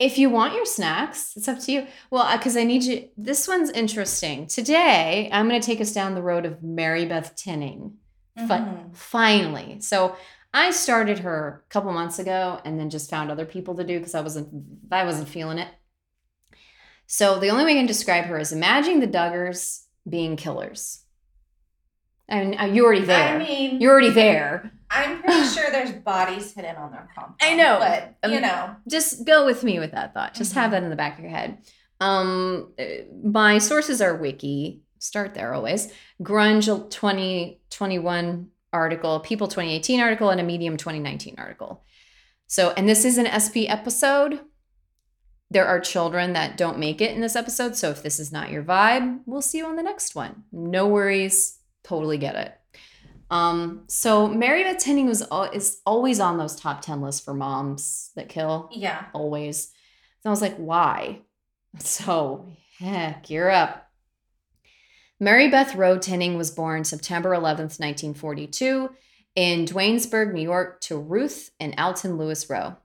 [0.00, 1.84] if you want your snacks, it's up to you.
[2.08, 3.08] Well, because I need you.
[3.16, 4.46] This one's interesting.
[4.46, 7.94] Today, I'm going to take us down the road of Mary Beth Tinning.
[8.46, 8.94] Fi- Mhm.
[8.94, 9.80] finally.
[9.80, 10.14] So
[10.54, 13.98] I started her a couple months ago and then just found other people to do
[13.98, 14.48] because I wasn't
[14.92, 15.66] I wasn't feeling it.
[17.10, 21.02] So the only way I can describe her is imagine the Duggars being killers.
[22.30, 23.36] I mean, uh, you're already there.
[23.36, 24.70] I mean, you're already there.
[24.90, 27.36] I'm pretty sure there's bodies hidden on their compound.
[27.40, 27.78] I know.
[27.78, 30.34] but you Um, know, Just go with me with that thought.
[30.34, 30.72] Just have Mhm.
[30.72, 31.58] that in the back of your head.
[32.00, 32.84] Um, uh,
[33.24, 34.82] my sources are Wiki.
[34.98, 35.90] Start there always.
[36.22, 41.84] Grunge 2021 article, People 2018 article, and a Medium 2019 article.
[42.46, 44.40] So, and this is an SP episode.
[45.50, 47.74] There are children that don't make it in this episode.
[47.76, 50.44] So, if this is not your vibe, we'll see you on the next one.
[50.52, 51.58] No worries.
[51.84, 52.54] Totally get it.
[53.30, 58.10] Um, so Mary Beth Tinning was is always on those top 10 lists for moms
[58.16, 59.06] that kill yeah.
[59.12, 59.70] always.
[60.22, 61.20] So I was like, why?
[61.80, 62.46] So,
[62.78, 63.90] heck, you're up.
[65.20, 68.88] Mary Beth Rowe Tinning was born September 11th, 1942,
[69.34, 72.76] in Duanesburg, New York, to Ruth and Alton Lewis Rowe.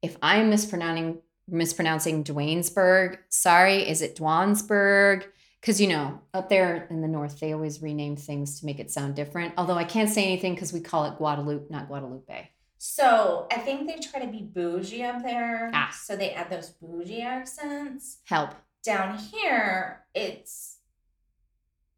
[0.00, 5.24] If I am mispronouncing mispronouncing Duanesburg, sorry, is it Dwansburg?
[5.60, 8.90] Because you know, up there in the north, they always rename things to make it
[8.90, 9.54] sound different.
[9.56, 12.50] Although I can't say anything because we call it Guadalupe, not Guadalupe.
[12.78, 15.70] So I think they try to be bougie up there.
[15.72, 15.90] Ah.
[16.02, 18.18] So they add those bougie accents.
[18.24, 18.50] Help.
[18.84, 20.78] Down here, it's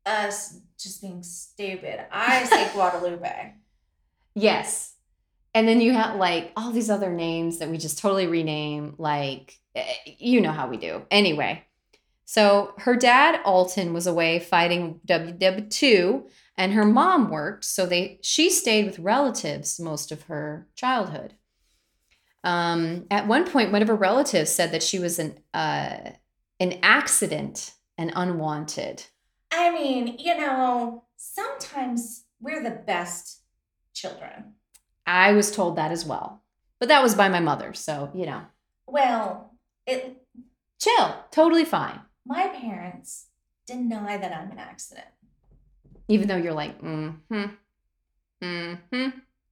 [0.06, 2.06] us just being stupid.
[2.12, 3.54] I say Guadalupe.
[4.34, 4.95] Yes.
[5.56, 9.58] And then you have like all these other names that we just totally rename, like,
[9.74, 11.06] eh, you know how we do.
[11.10, 11.64] Anyway,
[12.26, 17.64] so her dad, Alton, was away fighting WW2 and her mom worked.
[17.64, 21.32] So they she stayed with relatives most of her childhood.
[22.44, 26.10] Um, at one point, one of her relatives said that she was an uh,
[26.60, 29.04] an accident and unwanted.
[29.50, 33.40] I mean, you know, sometimes we're the best
[33.94, 34.52] children.
[35.06, 36.42] I was told that as well.
[36.80, 37.72] But that was by my mother.
[37.74, 38.42] So, you know,
[38.86, 39.54] Well,
[39.86, 40.22] it
[40.80, 42.00] chill, totally fine.
[42.24, 43.26] my parents
[43.66, 45.06] deny that I'm an accident.
[46.08, 47.44] Even though you're like, mm hmm,
[48.42, 49.08] mm hmm.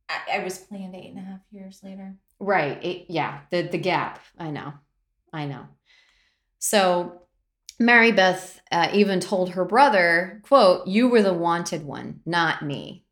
[0.09, 2.15] I, I was planned eight and a half years later.
[2.39, 2.85] Right.
[2.85, 3.41] It, yeah.
[3.51, 4.21] The, the gap.
[4.39, 4.75] I know.
[5.33, 5.67] I know.
[6.59, 7.23] So,
[7.81, 13.04] Mary Beth uh, even told her brother, quote, you were the wanted one, not me.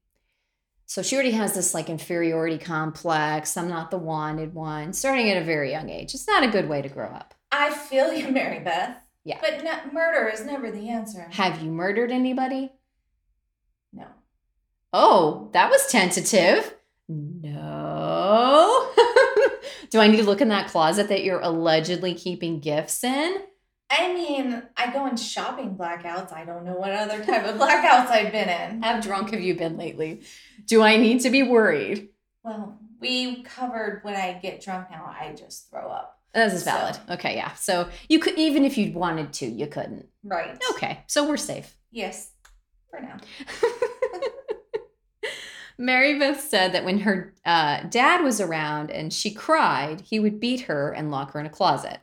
[0.93, 3.57] So she already has this like inferiority complex.
[3.57, 6.13] I'm not the wanted one, starting at a very young age.
[6.13, 7.33] It's not a good way to grow up.
[7.51, 8.99] I feel you, Mary Beth.
[9.25, 9.39] Yeah.
[9.41, 11.29] But no, murder is never the answer.
[11.31, 12.73] Have you murdered anybody?
[13.95, 14.05] No.
[14.93, 16.75] Oh, that was tentative.
[17.09, 18.93] No.
[19.89, 23.39] Do I need to look in that closet that you're allegedly keeping gifts in?
[23.95, 26.33] I mean, I go in shopping blackouts.
[26.33, 28.83] I don't know what other type of blackouts I've been in.
[28.83, 30.23] How drunk have you been lately?
[30.64, 32.11] Do I need to be worried?
[32.44, 36.18] Well, we covered when I get drunk now, I just throw up.
[36.35, 36.98] This is So- valid.
[37.11, 37.53] Okay, yeah.
[37.55, 40.07] So you could even if you wanted to, you couldn't.
[40.25, 40.59] Right.
[40.72, 41.77] Okay, so we're safe.
[41.90, 42.31] Yes.
[42.90, 43.18] For now.
[45.79, 50.38] Mary Beth said that when her uh, dad was around and she cried, he would
[50.38, 51.98] beat her and lock her in a closet.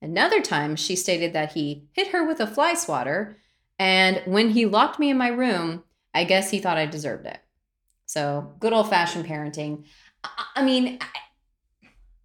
[0.00, 3.36] Another time, she stated that he hit her with a fly swatter,
[3.78, 7.38] and when he locked me in my room, I guess he thought I deserved it.
[8.12, 9.86] So, good old fashioned parenting.
[10.22, 10.98] I, I mean,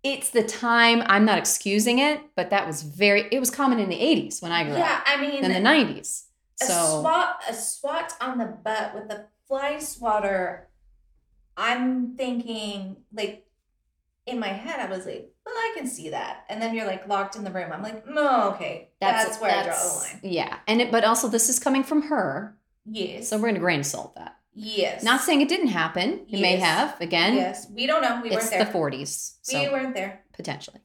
[0.03, 1.01] it's the time.
[1.05, 4.51] I'm not excusing it, but that was very, it was common in the 80s when
[4.51, 6.25] I grew Yeah, up, I mean, in the 90s.
[6.61, 10.67] a So, swat a swat on the butt with a fly swatter.
[11.55, 13.45] I'm thinking like
[14.25, 16.43] in my head, I was like, well, I can see that.
[16.49, 17.71] And then you're like locked in the room.
[17.71, 18.89] I'm like, no, okay.
[18.99, 20.19] That's, where I draw the line.
[20.21, 23.29] Yeah, and it, but also this is coming from her, Yes.
[23.29, 24.36] so we're gonna grain salt that.
[24.57, 25.03] Yes.
[25.03, 26.25] Not saying it didn't happen.
[26.29, 26.99] It may have.
[26.99, 27.69] Again, Yes.
[27.69, 28.19] We don't know.
[28.21, 28.61] We weren't there.
[28.61, 30.23] It's the 40s, so we weren't there.
[30.33, 30.79] potentially.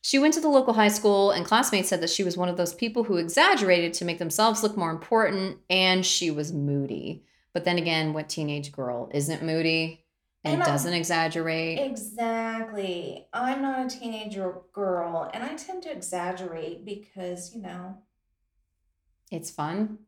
[0.00, 2.56] She went to the local high school, and classmates said that she was one of
[2.56, 7.24] those people who exaggerated to make themselves look more important, and she was moody.
[7.52, 10.04] But then again, what teenage girl isn't moody
[10.44, 11.78] and And, doesn't exaggerate?
[11.80, 13.26] Exactly.
[13.32, 17.98] I'm not a teenager girl, and I tend to exaggerate because, you know,
[19.30, 19.98] it's fun.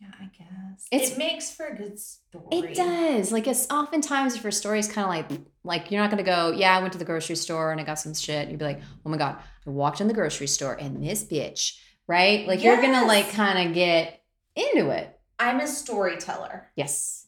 [0.00, 0.86] Yeah, I guess.
[0.90, 2.46] It's- it makes for a good story.
[2.52, 3.30] It does.
[3.32, 6.76] Like it's oftentimes if your story's kind of like like you're not gonna go, yeah,
[6.76, 8.48] I went to the grocery store and I got some shit.
[8.48, 9.36] You'd be like, oh my god,
[9.66, 12.46] I walked in the grocery store and this bitch, right?
[12.48, 14.22] Like you're gonna like kind of get
[14.56, 15.18] into it.
[15.38, 16.70] I'm a storyteller.
[16.76, 17.26] Yes.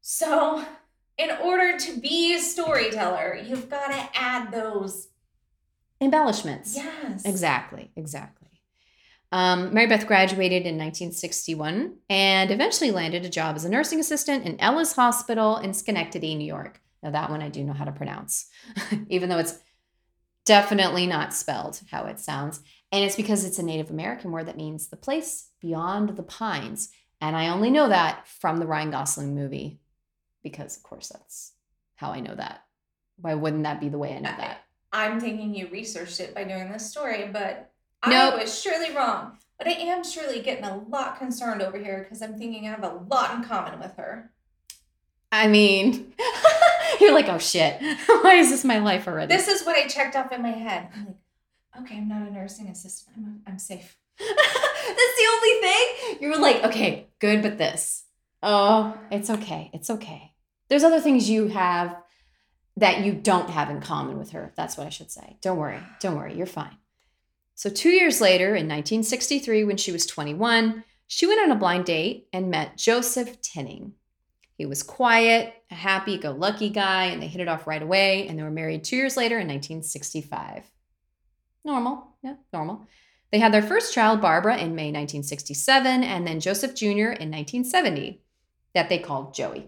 [0.00, 0.64] So,
[1.18, 5.08] in order to be a storyteller, you've got to add those
[6.00, 6.74] embellishments.
[6.76, 7.24] Yes.
[7.24, 8.39] Exactly, exactly.
[9.32, 14.44] Um, Mary Beth graduated in 1961 and eventually landed a job as a nursing assistant
[14.44, 16.80] in Ellis Hospital in Schenectady, New York.
[17.02, 18.48] Now, that one I do know how to pronounce,
[19.08, 19.58] even though it's
[20.44, 22.60] definitely not spelled how it sounds.
[22.92, 26.90] And it's because it's a Native American word that means the place beyond the pines.
[27.20, 29.78] And I only know that from the Ryan Gosling movie
[30.42, 31.52] because, of course, that's
[31.94, 32.64] how I know that.
[33.16, 34.64] Why wouldn't that be the way I know that?
[34.92, 37.69] I'm thinking you researched it by doing this story, but
[38.06, 38.34] Nope.
[38.34, 39.38] I was surely wrong.
[39.58, 42.82] But I am surely getting a lot concerned over here because I'm thinking I have
[42.82, 44.32] a lot in common with her.
[45.30, 46.14] I mean,
[47.00, 49.34] you're like, oh shit, why is this my life already?
[49.34, 50.88] This is what I checked off in my head.
[50.94, 51.16] I'm like,
[51.82, 53.16] okay, I'm not a nursing assistant.
[53.18, 53.98] I'm, I'm safe.
[54.18, 56.18] That's the only thing.
[56.20, 58.04] You were like, okay, good, but this.
[58.42, 59.70] Oh, it's okay.
[59.74, 60.32] It's okay.
[60.68, 61.96] There's other things you have
[62.76, 64.52] that you don't have in common with her.
[64.56, 65.36] That's what I should say.
[65.42, 65.80] Don't worry.
[66.00, 66.34] Don't worry.
[66.34, 66.76] You're fine.
[67.60, 71.84] So, two years later, in 1963, when she was 21, she went on a blind
[71.84, 73.92] date and met Joseph Tinning.
[74.54, 78.26] He was quiet, a happy go lucky guy, and they hit it off right away.
[78.26, 80.70] And they were married two years later in 1965.
[81.62, 82.06] Normal.
[82.22, 82.86] Yeah, normal.
[83.30, 86.86] They had their first child, Barbara, in May 1967, and then Joseph Jr.
[86.88, 88.22] in 1970,
[88.72, 89.66] that they called Joey.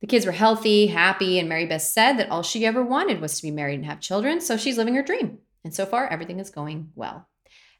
[0.00, 3.38] The kids were healthy, happy, and Mary Beth said that all she ever wanted was
[3.38, 5.40] to be married and have children, so she's living her dream.
[5.64, 7.28] And so far, everything is going well.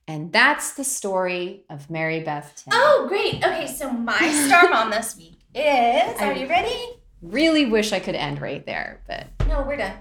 [0.09, 2.72] And that's the story of Mary Beth Tin.
[2.74, 3.37] Oh, great.
[3.37, 5.62] Okay, so my star mom this week is.
[6.20, 6.76] Are I- you ready?
[7.20, 9.95] Really wish I could end right there, but No, we're done.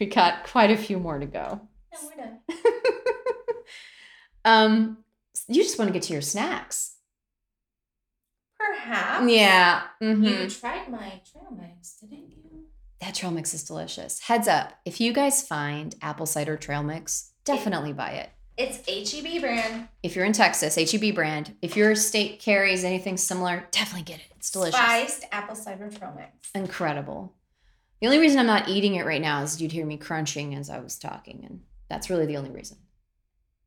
[0.00, 1.60] we got quite a few more to go.
[1.92, 2.38] No, we're done.
[4.44, 4.98] um,
[5.46, 6.96] you just want to get to your snacks.
[8.58, 9.30] Perhaps.
[9.30, 9.82] Yeah.
[10.02, 10.24] Mm-hmm.
[10.24, 12.45] You tried my trail mix, didn't you?
[13.00, 14.20] That trail mix is delicious.
[14.20, 18.30] Heads up, if you guys find apple cider trail mix, definitely buy it.
[18.56, 19.88] It's HEB brand.
[20.02, 21.56] If you're in Texas, HEB brand.
[21.60, 24.32] If your state carries anything similar, definitely get it.
[24.36, 24.76] It's delicious.
[24.76, 26.50] Spiced apple cider trail mix.
[26.54, 27.34] Incredible.
[28.00, 30.70] The only reason I'm not eating it right now is you'd hear me crunching as
[30.70, 32.78] I was talking, and that's really the only reason.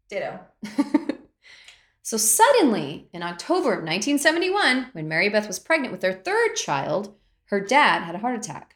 [0.09, 0.39] Ditto.
[2.01, 7.15] so suddenly, in October of 1971, when Mary Beth was pregnant with their third child,
[7.45, 8.75] her dad had a heart attack.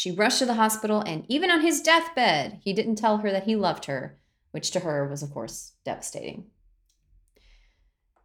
[0.00, 3.44] She rushed to the hospital, and even on his deathbed, he didn't tell her that
[3.44, 4.18] he loved her,
[4.50, 6.46] which to her was, of course, devastating.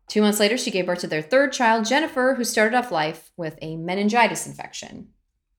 [0.07, 3.31] Two months later, she gave birth to their third child, Jennifer, who started off life
[3.35, 5.09] with a meningitis infection.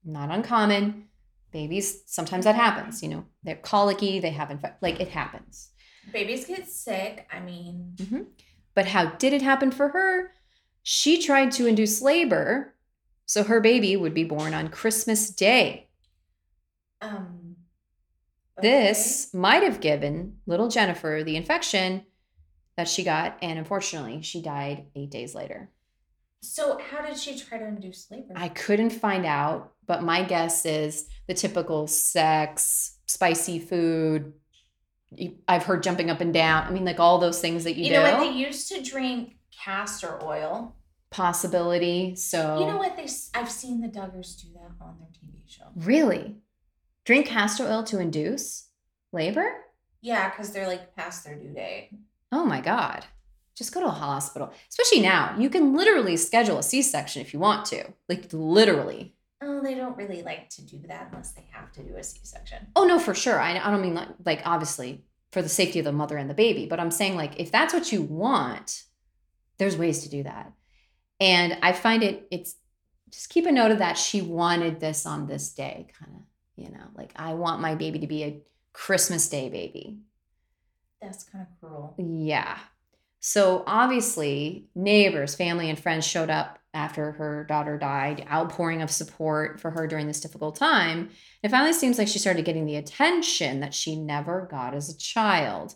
[0.07, 1.09] Not uncommon.
[1.53, 3.03] Babies, sometimes that happens.
[3.03, 5.69] You know, they're colicky, they have like it happens.
[6.15, 7.29] Babies get sick.
[7.31, 8.23] I mean, mm-hmm.
[8.75, 10.33] But how did it happen for her?
[10.83, 12.75] She tried to induce labor
[13.27, 15.86] so her baby would be born on Christmas Day.
[17.01, 17.57] Um.
[18.63, 22.07] This might have given little Jennifer the infection
[22.77, 25.71] that she got, and unfortunately, she died eight days later.
[26.41, 28.33] So, how did she try to induce labor?
[28.37, 34.33] I couldn't find out, but my guess is the typical sex, spicy food.
[35.49, 36.67] I've heard jumping up and down.
[36.67, 37.97] I mean, like all those things that you, you do.
[37.97, 38.21] know what?
[38.21, 40.77] They used to drink castor oil.
[41.11, 42.15] Possibility.
[42.17, 42.97] So You know what?
[42.97, 45.65] They I've seen the Duggars do that on their TV show.
[45.77, 46.37] Really?
[47.07, 48.69] Drink castor oil to induce
[49.13, 49.51] labor?
[50.03, 51.91] Yeah, because they're like past their due date.
[52.31, 53.07] Oh my God.
[53.57, 54.53] Just go to a hospital.
[54.69, 55.35] Especially now.
[55.39, 57.85] You can literally schedule a C section if you want to.
[58.09, 59.15] Like, literally.
[59.41, 62.67] Oh, they don't really like to do that unless they have to do a C-section.
[62.75, 63.39] Oh, no, for sure.
[63.39, 66.35] I, I don't mean like, like, obviously, for the safety of the mother and the
[66.35, 68.85] baby, but I'm saying, like, if that's what you want,
[69.59, 70.53] there's ways to do that.
[71.21, 72.57] And I find it, it's
[73.11, 73.99] just keep a note of that.
[73.99, 76.23] She wanted this on this day, kind of,
[76.57, 78.41] you know, like, I want my baby to be a
[78.73, 80.01] Christmas Day baby.
[81.01, 81.95] That's kind of cruel.
[81.99, 82.59] Yeah.
[83.21, 89.59] So obviously, neighbors, family, and friends showed up after her daughter died, outpouring of support
[89.59, 91.09] for her during this difficult time.
[91.43, 94.99] It finally seems like she started getting the attention that she never got as a
[94.99, 95.75] child.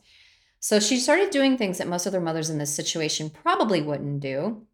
[0.60, 4.66] So she started doing things that most other mothers in this situation probably wouldn't do.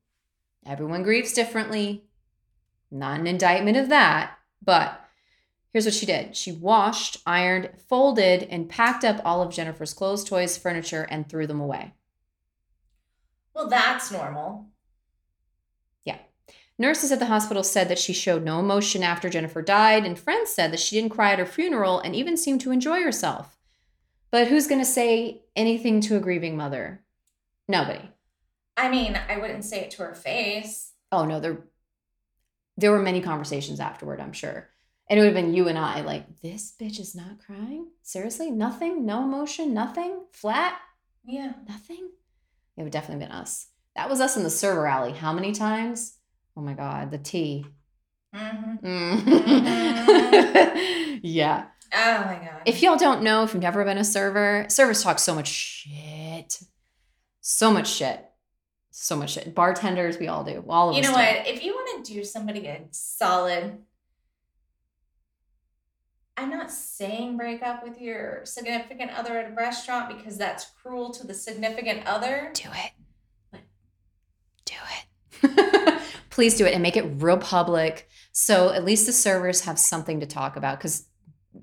[0.66, 2.04] Everyone grieves differently.
[2.90, 5.00] Not an indictment of that, but
[5.72, 10.24] Here's what she did she washed, ironed, folded, and packed up all of Jennifer's clothes,
[10.24, 11.94] toys, furniture, and threw them away.
[13.54, 14.66] Well, that's normal.
[16.04, 16.18] Yeah.
[16.78, 20.50] Nurses at the hospital said that she showed no emotion after Jennifer died, and friends
[20.50, 23.56] said that she didn't cry at her funeral and even seemed to enjoy herself.
[24.30, 27.02] But who's going to say anything to a grieving mother?
[27.68, 28.10] Nobody.
[28.76, 30.92] I mean, I wouldn't say it to her face.
[31.10, 31.58] Oh no, there
[32.76, 34.68] there were many conversations afterward, I'm sure.
[35.08, 37.88] And it would have been you and I, like, this bitch is not crying?
[38.02, 38.50] Seriously?
[38.50, 39.06] Nothing?
[39.06, 39.72] No emotion?
[39.72, 40.24] Nothing?
[40.32, 40.76] Flat?
[41.24, 41.52] Yeah.
[41.68, 42.10] Nothing?
[42.76, 43.68] It would definitely been us.
[43.94, 45.12] That was us in the server alley.
[45.12, 46.18] How many times?
[46.56, 47.64] Oh my God, the tea.
[48.34, 48.86] Mm-hmm.
[48.86, 49.20] Mm.
[51.22, 51.66] yeah.
[51.94, 52.62] Oh my god.
[52.66, 56.60] If y'all don't know, if you've never been a server, servers talk so much shit.
[57.40, 58.24] So much shit.
[58.90, 59.54] So much shit.
[59.54, 60.64] Bartenders, we all do.
[60.68, 61.14] All of you know do.
[61.14, 61.46] what?
[61.46, 63.78] If you want to do somebody a solid,
[66.36, 71.10] I'm not saying break up with your significant other at a restaurant because that's cruel
[71.14, 72.50] to the significant other.
[72.54, 73.60] Do it.
[74.64, 74.74] Do
[75.42, 76.02] it.
[76.30, 80.20] Please do it and make it real public so at least the servers have something
[80.20, 81.06] to talk about because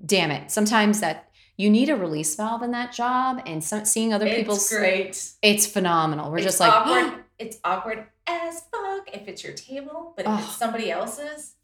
[0.04, 4.12] damn it, sometimes that you need a release valve in that job and some, seeing
[4.12, 5.30] other people's It's great.
[5.40, 6.32] it's phenomenal.
[6.32, 7.24] We're It's just like awkward.
[7.38, 10.40] it's awkward as fuck if it's your table, but if Ugh.
[10.42, 11.54] it's somebody else's,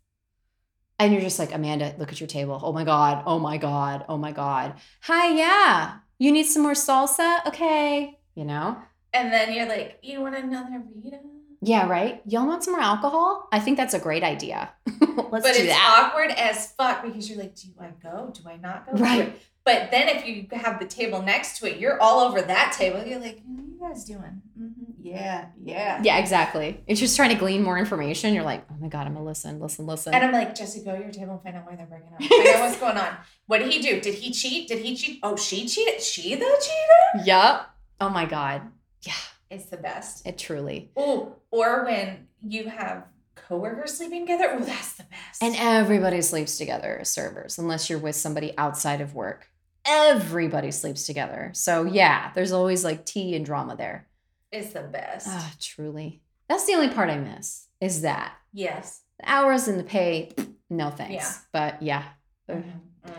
[1.00, 2.60] and you're just like Amanda, look at your table.
[2.62, 3.24] Oh my god.
[3.26, 4.04] Oh my god.
[4.08, 4.74] Oh my god.
[5.02, 5.94] Hi, yeah.
[6.18, 7.44] You need some more salsa?
[7.46, 8.18] Okay.
[8.34, 8.76] You know?
[9.12, 11.18] and then you're like, you want another Rita?
[11.62, 12.22] Yeah, right.
[12.26, 13.48] Y'all want some more alcohol?
[13.52, 14.70] I think that's a great idea.
[15.00, 16.06] Let's but do it's that.
[16.08, 18.32] awkward as fuck because you're like, do I go?
[18.32, 18.92] Do I not go?
[18.92, 19.34] Right.
[19.72, 23.04] But then if you have the table next to it, you're all over that table.
[23.04, 24.42] You're like, what are you guys doing?
[24.58, 26.00] hmm Yeah, yeah.
[26.02, 26.82] Yeah, exactly.
[26.86, 29.60] You're just trying to glean more information, you're like, oh my God, I'm gonna listen,
[29.60, 30.12] listen, listen.
[30.14, 32.22] And I'm like, Jesse, go to your table and find out why they're breaking up.
[32.22, 33.16] Find out what's going on.
[33.46, 34.00] What did he do?
[34.00, 34.68] Did he cheat?
[34.68, 35.20] Did he cheat?
[35.22, 36.00] Oh, she cheated.
[36.02, 37.26] She the cheater?
[37.26, 37.74] Yup.
[38.00, 38.62] Oh my God.
[39.02, 39.12] Yeah,
[39.50, 40.26] It's the best.
[40.26, 40.90] it truly.
[40.96, 43.04] Oh, or when you have
[43.34, 44.48] coworkers sleeping together.
[44.52, 45.42] Oh, that's the best.
[45.42, 49.48] And everybody sleeps together as servers, unless you're with somebody outside of work.
[49.90, 51.50] Everybody sleeps together.
[51.54, 54.06] So yeah, there's always like tea and drama there.
[54.52, 55.26] it's the best.
[55.28, 56.22] Ah, truly.
[56.48, 58.32] That's the only part I miss is that.
[58.52, 59.02] yes.
[59.18, 60.32] The hours and the pay,
[60.70, 61.12] no thanks.
[61.14, 61.32] Yeah.
[61.52, 62.04] But yeah.
[62.48, 62.80] Mhm.
[63.06, 63.12] Mm.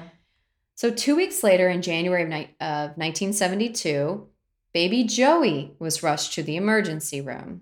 [0.75, 4.27] So two weeks later, in January of, ni- of 1972,
[4.73, 7.61] baby Joey was rushed to the emergency room.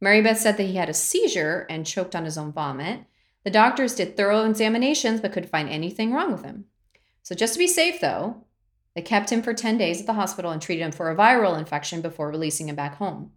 [0.00, 3.00] Mary Beth said that he had a seizure and choked on his own vomit.
[3.44, 6.66] The doctors did thorough examinations but couldn't find anything wrong with him.
[7.22, 8.44] So just to be safe, though,
[8.94, 11.58] they kept him for 10 days at the hospital and treated him for a viral
[11.58, 13.32] infection before releasing him back home.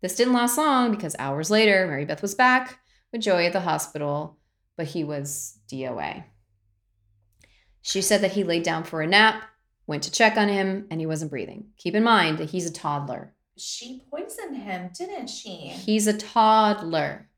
[0.00, 2.80] This didn't last long because hours later, Mary Beth was back
[3.12, 4.38] with Joey at the hospital,
[4.76, 6.24] but he was DOA.
[7.80, 9.42] She said that he laid down for a nap,
[9.86, 11.66] went to check on him, and he wasn't breathing.
[11.76, 13.34] Keep in mind that he's a toddler.
[13.56, 15.68] She poisoned him, didn't she?
[15.68, 17.28] He's a toddler.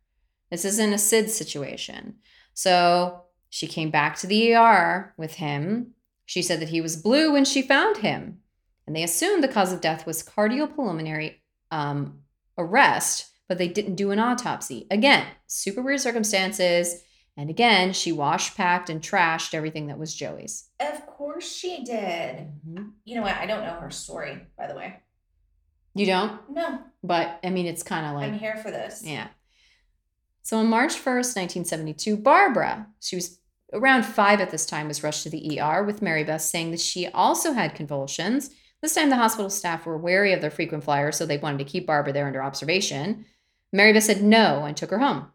[0.51, 2.17] This isn't a SID situation.
[2.55, 3.24] So
[3.55, 5.93] she came back to the ER with him.
[6.27, 8.41] She said that he was blue when she found him.
[8.85, 11.37] And they assumed the cause of death was cardiopulmonary
[11.71, 12.19] um,
[12.59, 14.89] arrest, but they didn't do an autopsy.
[14.91, 17.01] Again, super weird circumstances.
[17.37, 20.69] And again, she wash packed and trashed everything that was Joey's.
[20.81, 22.49] Of course she did.
[23.05, 23.37] You know what?
[23.37, 24.99] I don't know her story, by the way.
[25.95, 26.51] You don't?
[26.51, 28.33] No, But I mean, it's kind of like.
[28.33, 29.05] I'm here for this.
[29.05, 29.29] Yeah.
[30.43, 33.39] So on March 1st, 1972, Barbara, she was
[33.73, 36.81] around five at this time, was rushed to the ER with Mary Beth saying that
[36.81, 38.51] she also had convulsions.
[38.83, 41.65] This time, the hospital staff were wary of their frequent flyers, so they wanted to
[41.65, 43.25] keep Barbara there under observation.
[43.73, 45.29] Mary Beth said no and took her home,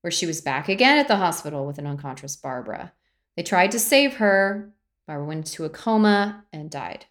[0.00, 2.92] where she was back again at the hospital with an unconscious Barbara.
[3.36, 4.72] They tried to save her.
[5.06, 7.06] Barbara went into a coma and died.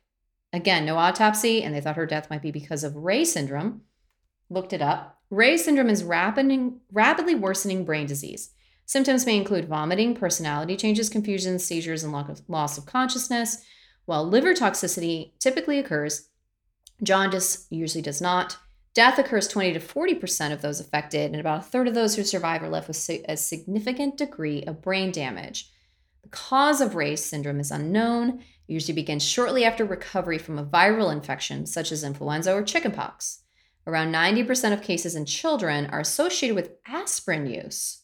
[0.53, 3.81] Again, no autopsy, and they thought her death might be because of Reye syndrome.
[4.49, 5.21] Looked it up.
[5.31, 8.51] Reye syndrome is rapid, rapidly worsening brain disease.
[8.91, 12.11] Symptoms may include vomiting, personality changes, confusion, seizures, and
[12.49, 13.63] loss of consciousness.
[14.03, 16.27] While liver toxicity typically occurs,
[17.01, 18.57] jaundice usually does not.
[18.93, 22.25] Death occurs 20 to 40% of those affected, and about a third of those who
[22.25, 25.71] survive are left with a significant degree of brain damage.
[26.23, 28.39] The cause of Reye's syndrome is unknown.
[28.39, 33.43] It usually begins shortly after recovery from a viral infection, such as influenza or chickenpox.
[33.87, 38.00] Around 90% of cases in children are associated with aspirin use.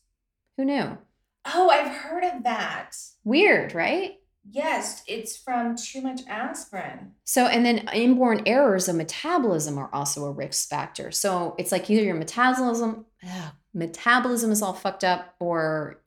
[0.58, 0.98] Who knew?
[1.46, 2.96] Oh, I've heard of that.
[3.24, 4.16] Weird, right?
[4.50, 7.12] Yes, it's from too much aspirin.
[7.26, 11.12] So, and then inborn errors of metabolism are also a risk factor.
[11.12, 16.02] So it's like either your metabolism, ugh, metabolism is all fucked up, or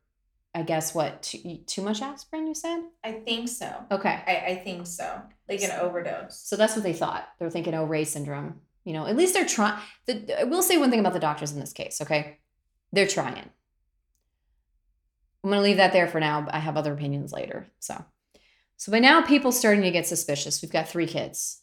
[0.54, 2.46] I guess what too, too much aspirin?
[2.46, 3.72] You said I think so.
[3.90, 4.22] okay.
[4.26, 5.22] I, I think so.
[5.48, 6.40] Like an overdose.
[6.40, 7.28] So that's what they thought.
[7.38, 8.60] They're thinking, oh, Reye syndrome.
[8.84, 9.78] You know, at least they're trying.
[10.06, 12.00] The, I will say one thing about the doctors in this case.
[12.00, 12.38] Okay,
[12.92, 13.50] they're trying.
[15.42, 16.46] I'm gonna leave that there for now.
[16.50, 17.66] I have other opinions later.
[17.78, 18.04] So,
[18.76, 20.60] so by now, people starting to get suspicious.
[20.60, 21.62] We've got three kids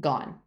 [0.00, 0.38] gone,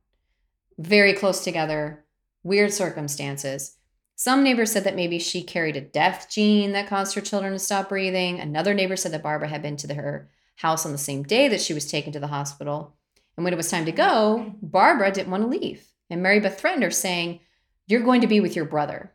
[0.78, 2.06] very close together,
[2.44, 3.78] weird circumstances.
[4.16, 7.60] Some neighbors said that maybe she carried a death gene that caused her children to
[7.60, 8.40] stop breathing.
[8.40, 11.48] Another neighbor said that Barbara had been to the, her house on the same day
[11.48, 12.96] that she was taken to the hospital.
[13.36, 15.86] And when it was time to go, Barbara didn't want to leave.
[16.10, 17.40] And Mary Beth threatened her, saying,
[17.88, 19.12] You're going to be with your brother.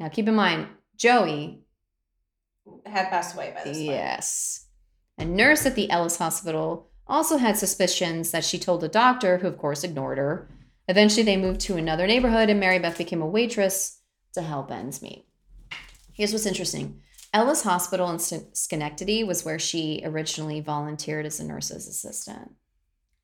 [0.00, 0.66] Now, keep in mind,
[0.96, 1.60] Joey
[2.84, 3.90] Had passed away by this point.
[3.90, 4.66] Yes.
[5.18, 9.48] A nurse at the Ellis Hospital also had suspicions that she told a doctor, who
[9.48, 10.48] of course ignored her.
[10.88, 14.00] Eventually, they moved to another neighborhood, and Mary Beth became a waitress
[14.34, 15.26] to help ends meet.
[16.12, 17.02] Here's what's interesting
[17.32, 22.52] Ellis Hospital in Schenectady was where she originally volunteered as a nurse's assistant.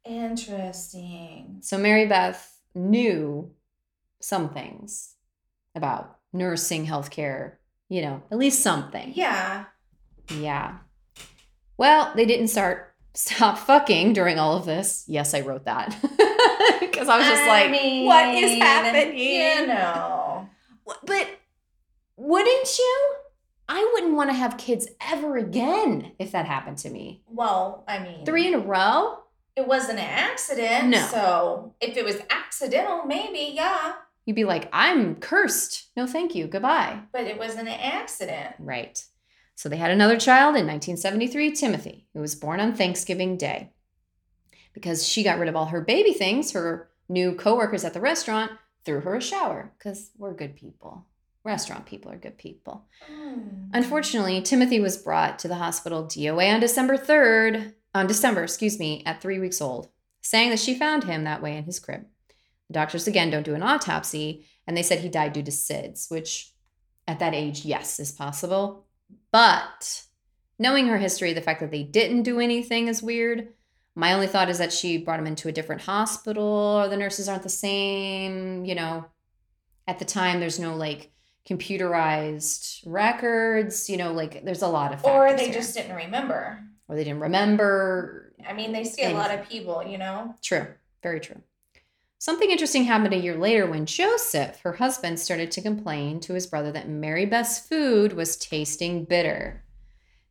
[0.04, 1.58] Interesting.
[1.62, 3.52] So Mary Beth knew
[4.20, 5.14] some things
[5.74, 7.54] about nursing, healthcare,
[7.92, 9.12] you know, at least something.
[9.14, 9.66] Yeah.
[10.34, 10.78] Yeah.
[11.76, 15.04] Well, they didn't start stop fucking during all of this.
[15.06, 15.94] Yes, I wrote that.
[16.80, 17.70] Because I was just like,
[18.06, 19.18] what is happening?
[19.18, 20.48] You know.
[21.04, 21.26] But
[22.16, 23.14] wouldn't you?
[23.68, 27.22] I wouldn't want to have kids ever again if that happened to me.
[27.26, 29.18] Well, I mean, Three in a row?
[29.56, 30.88] It wasn't an accident.
[30.90, 30.98] No.
[31.10, 33.94] So if it was accidental, maybe, yeah.
[34.24, 35.90] You'd be like, I'm cursed.
[35.96, 36.46] No, thank you.
[36.46, 37.00] Goodbye.
[37.12, 38.54] But it wasn't an accident.
[38.58, 39.04] Right.
[39.54, 43.72] So they had another child in 1973, Timothy, who was born on Thanksgiving Day.
[44.72, 48.52] Because she got rid of all her baby things, her new coworkers at the restaurant
[48.84, 51.06] threw her a shower because we're good people.
[51.44, 52.86] Restaurant people are good people.
[53.06, 53.70] Hmm.
[53.72, 59.02] Unfortunately, Timothy was brought to the hospital DOA on December 3rd, on December, excuse me,
[59.04, 59.88] at three weeks old,
[60.20, 62.06] saying that she found him that way in his crib.
[62.72, 66.52] Doctors again don't do an autopsy, and they said he died due to SIDS, which
[67.06, 68.86] at that age, yes, is possible.
[69.30, 70.02] But
[70.58, 73.48] knowing her history, the fact that they didn't do anything is weird.
[73.94, 76.44] My only thought is that she brought him into a different hospital,
[76.82, 78.64] or the nurses aren't the same.
[78.64, 79.04] You know,
[79.86, 81.10] at the time, there's no like
[81.48, 83.90] computerized records.
[83.90, 85.54] You know, like there's a lot of Or they here.
[85.54, 86.60] just didn't remember.
[86.88, 88.32] or they didn't remember.
[88.46, 90.34] I mean, they see a lot of people, you know?
[90.42, 90.66] True,
[91.02, 91.40] very true.
[92.22, 96.46] Something interesting happened a year later when Joseph, her husband, started to complain to his
[96.46, 99.64] brother that Mary Beth's food was tasting bitter.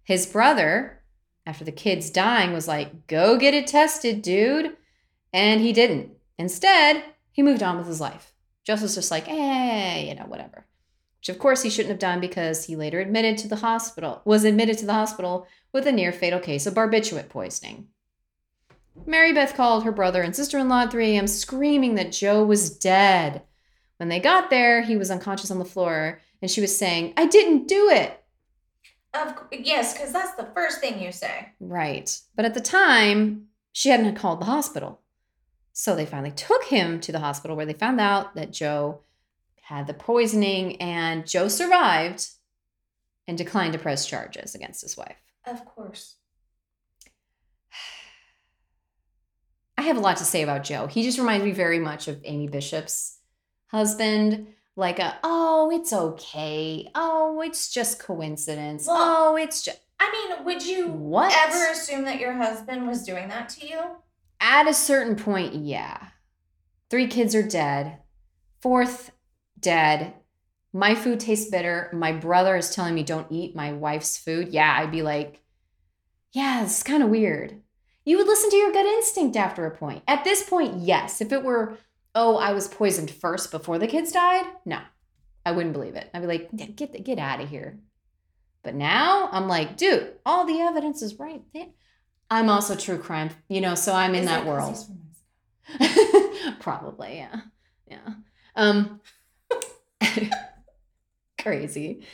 [0.02, 1.02] His brother,
[1.46, 4.78] after the kids dying, was like, Go get it tested, dude.
[5.34, 6.12] And he didn't.
[6.38, 8.32] Instead, he moved on with his life.
[8.64, 10.66] Joseph's just like, eh, you know, whatever.
[11.20, 14.46] Which of course he shouldn't have done because he later admitted to the hospital, was
[14.46, 17.90] admitted to the hospital with a near fatal case of barbiturate poisoning.
[19.06, 22.44] Mary Beth called her brother and sister in law at 3 a.m., screaming that Joe
[22.44, 23.42] was dead.
[23.98, 27.26] When they got there, he was unconscious on the floor, and she was saying, I
[27.26, 28.24] didn't do it.
[29.14, 31.50] Of yes, because that's the first thing you say.
[31.60, 32.20] Right.
[32.36, 35.02] But at the time, she hadn't called the hospital.
[35.74, 39.02] So they finally took him to the hospital where they found out that Joe
[39.62, 42.28] had the poisoning, and Joe survived
[43.28, 45.16] and declined to press charges against his wife.
[45.46, 46.16] Of course.
[49.82, 50.86] I have a lot to say about Joe.
[50.86, 53.18] He just reminds me very much of Amy Bishop's
[53.66, 54.46] husband.
[54.76, 56.88] Like a, oh, it's okay.
[56.94, 58.86] Oh, it's just coincidence.
[58.86, 61.34] Well- oh, it's just I mean, would you what?
[61.48, 63.80] ever assume that your husband was doing that to you?
[64.40, 66.10] At a certain point, yeah.
[66.92, 67.98] Three kids are dead.
[68.62, 69.12] Fourth,
[69.60, 70.14] dead.
[70.74, 71.90] My food tastes bitter.
[71.92, 74.50] My brother is telling me don't eat my wife's food.
[74.50, 75.42] Yeah, I'd be like,
[76.34, 77.62] yeah, it's kind of weird.
[78.12, 80.04] You would listen to your gut instinct after a point.
[80.06, 81.22] At this point, yes.
[81.22, 81.78] If it were,
[82.14, 84.80] oh, I was poisoned first before the kids died, no,
[85.46, 86.10] I wouldn't believe it.
[86.14, 87.80] I'd be like, "Yeah, get get out of here.
[88.64, 91.68] But now I'm like, dude, all the evidence is right there.
[92.30, 94.70] I'm also true crime, you know, so I'm in Is that 'cause world.
[94.76, 95.00] he's from
[95.80, 96.56] Mexico?
[96.60, 97.42] Probably, yeah.
[97.88, 98.14] Yeah.
[98.58, 99.00] Um
[101.42, 102.06] crazy.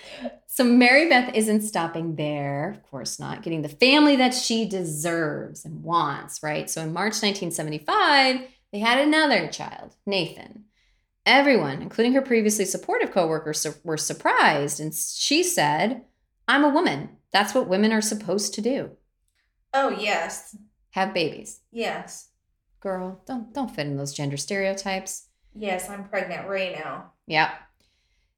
[0.45, 5.65] So Mary Beth isn't stopping there, of course not, getting the family that she deserves
[5.65, 6.69] and wants, right?
[6.69, 10.65] So in March 1975, they had another child, Nathan.
[11.25, 16.05] Everyone, including her previously supportive coworkers, su- were surprised and she said,
[16.47, 17.17] "I'm a woman.
[17.33, 18.91] That's what women are supposed to do.
[19.73, 20.55] Oh, yes.
[20.91, 22.29] Have babies." Yes.
[22.79, 25.27] Girl, don't don't fit in those gender stereotypes.
[25.53, 27.11] Yes, I'm pregnant right now.
[27.25, 27.51] Yeah.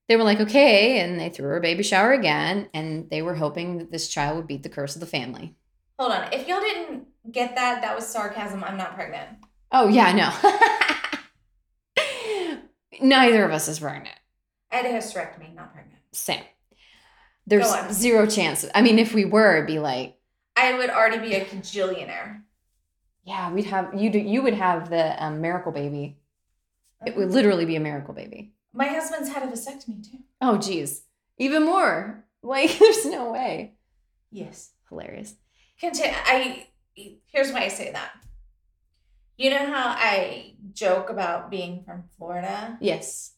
[0.10, 3.36] They were like, okay, and they threw her a baby shower again, and they were
[3.36, 5.56] hoping that this child would beat the curse of the family.
[6.00, 6.34] Hold on.
[6.34, 8.64] If y'all didn't get that, that was sarcasm.
[8.64, 9.38] I'm not pregnant.
[9.72, 12.02] Oh, yeah, no.
[13.02, 14.16] Neither of us is pregnant.
[14.72, 16.00] I had a hysterectomy, not pregnant.
[16.12, 16.44] Same.
[17.46, 18.66] There's zero chance.
[18.74, 20.18] I mean, if we were, it'd be like,
[20.56, 22.42] I would already be a cajillionaire.
[23.24, 24.10] yeah, we'd have you.
[24.10, 26.18] Do, you would have the um, miracle baby.
[27.06, 28.54] It would literally be a miracle baby.
[28.74, 30.20] My husband's had a vasectomy too.
[30.42, 31.04] Oh, geez.
[31.38, 32.26] Even more.
[32.44, 33.76] Like, there's no way.
[34.32, 34.72] Yes.
[34.90, 35.36] Hilarious.
[35.80, 36.16] Continue.
[36.26, 36.68] I
[37.28, 38.12] here's why I say that.
[39.38, 42.78] You know how I joke about being from Florida?
[42.82, 43.32] Yes.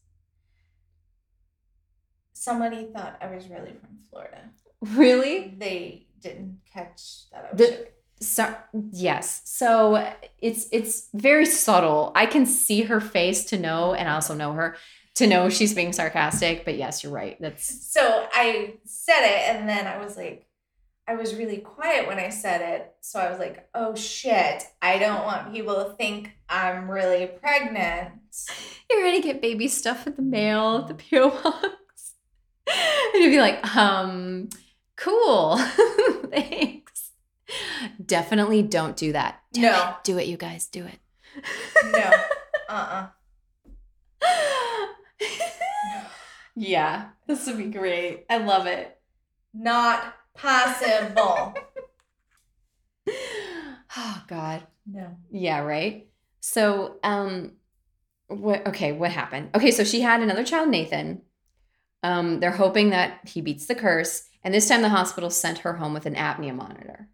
[2.33, 4.49] Somebody thought I was really from Florida.
[4.81, 5.53] Really?
[5.57, 7.87] They didn't catch that I was The-
[8.19, 8.55] So
[8.91, 9.41] yes.
[9.45, 12.11] So it's it's very subtle.
[12.15, 14.77] I can see her face to know, and I also know her
[15.15, 16.65] to know she's being sarcastic.
[16.65, 17.37] But yes, you're right.
[17.39, 20.47] That's So I said it, and then I was like,
[21.07, 22.93] I was really quiet when I said it.
[23.01, 28.11] So I was like, oh shit, I don't want people to think I'm really pregnant.
[28.89, 32.13] you're gonna get baby stuff in the mail at the PO box,
[33.13, 34.49] and you'd be like, um,
[34.95, 35.57] cool,
[36.29, 37.09] thanks.
[38.05, 39.41] Definitely don't do that.
[39.51, 39.89] Do No.
[39.89, 40.03] it.
[40.05, 40.99] do it, you guys, do it.
[41.91, 42.11] No.
[42.69, 43.07] Uh
[44.23, 44.27] uh
[46.55, 48.25] yeah, this would be great.
[48.29, 48.99] I love it.
[49.53, 51.53] Not possible.
[53.97, 54.65] Oh God.
[54.85, 55.17] No.
[55.31, 56.07] Yeah, right.
[56.39, 57.53] So, um,
[58.27, 58.65] what?
[58.67, 59.49] Okay, what happened?
[59.53, 61.21] Okay, so she had another child, Nathan.
[62.03, 65.73] Um, they're hoping that he beats the curse, and this time the hospital sent her
[65.73, 67.09] home with an apnea monitor.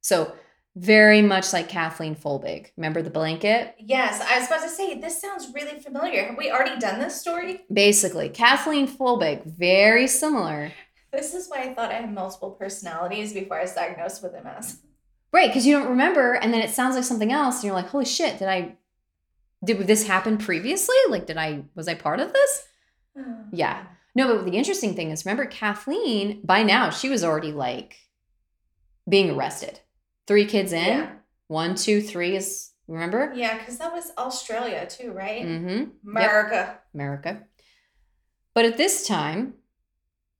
[0.00, 0.34] So,
[0.76, 2.70] very much like Kathleen Folbig.
[2.76, 3.74] Remember the blanket?
[3.78, 6.24] Yes, I was about to say, this sounds really familiar.
[6.24, 7.60] Have we already done this story?
[7.72, 10.72] Basically, Kathleen Folbig, very similar.
[11.12, 14.78] This is why I thought I had multiple personalities before I was diagnosed with MS.
[15.32, 17.88] Right, because you don't remember, and then it sounds like something else, and you're like,
[17.88, 18.38] "Holy shit!
[18.38, 18.76] Did I?
[19.64, 20.96] Did this happen previously?
[21.08, 21.64] Like, did I?
[21.74, 22.68] Was I part of this?"
[23.52, 23.84] Yeah.
[24.16, 26.40] No, but the interesting thing is, remember Kathleen?
[26.44, 27.96] By now, she was already like
[29.08, 29.80] being arrested.
[30.26, 30.84] Three kids in.
[30.84, 31.10] Yeah.
[31.48, 33.32] One, two, three is remember?
[33.34, 35.42] Yeah, because that was Australia too, right?
[35.42, 36.08] Mm-hmm.
[36.08, 36.78] America.
[36.94, 37.42] America.
[38.54, 39.54] But at this time,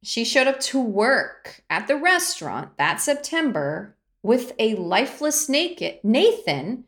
[0.03, 6.85] she showed up to work at the restaurant that September with a lifeless naked Nathan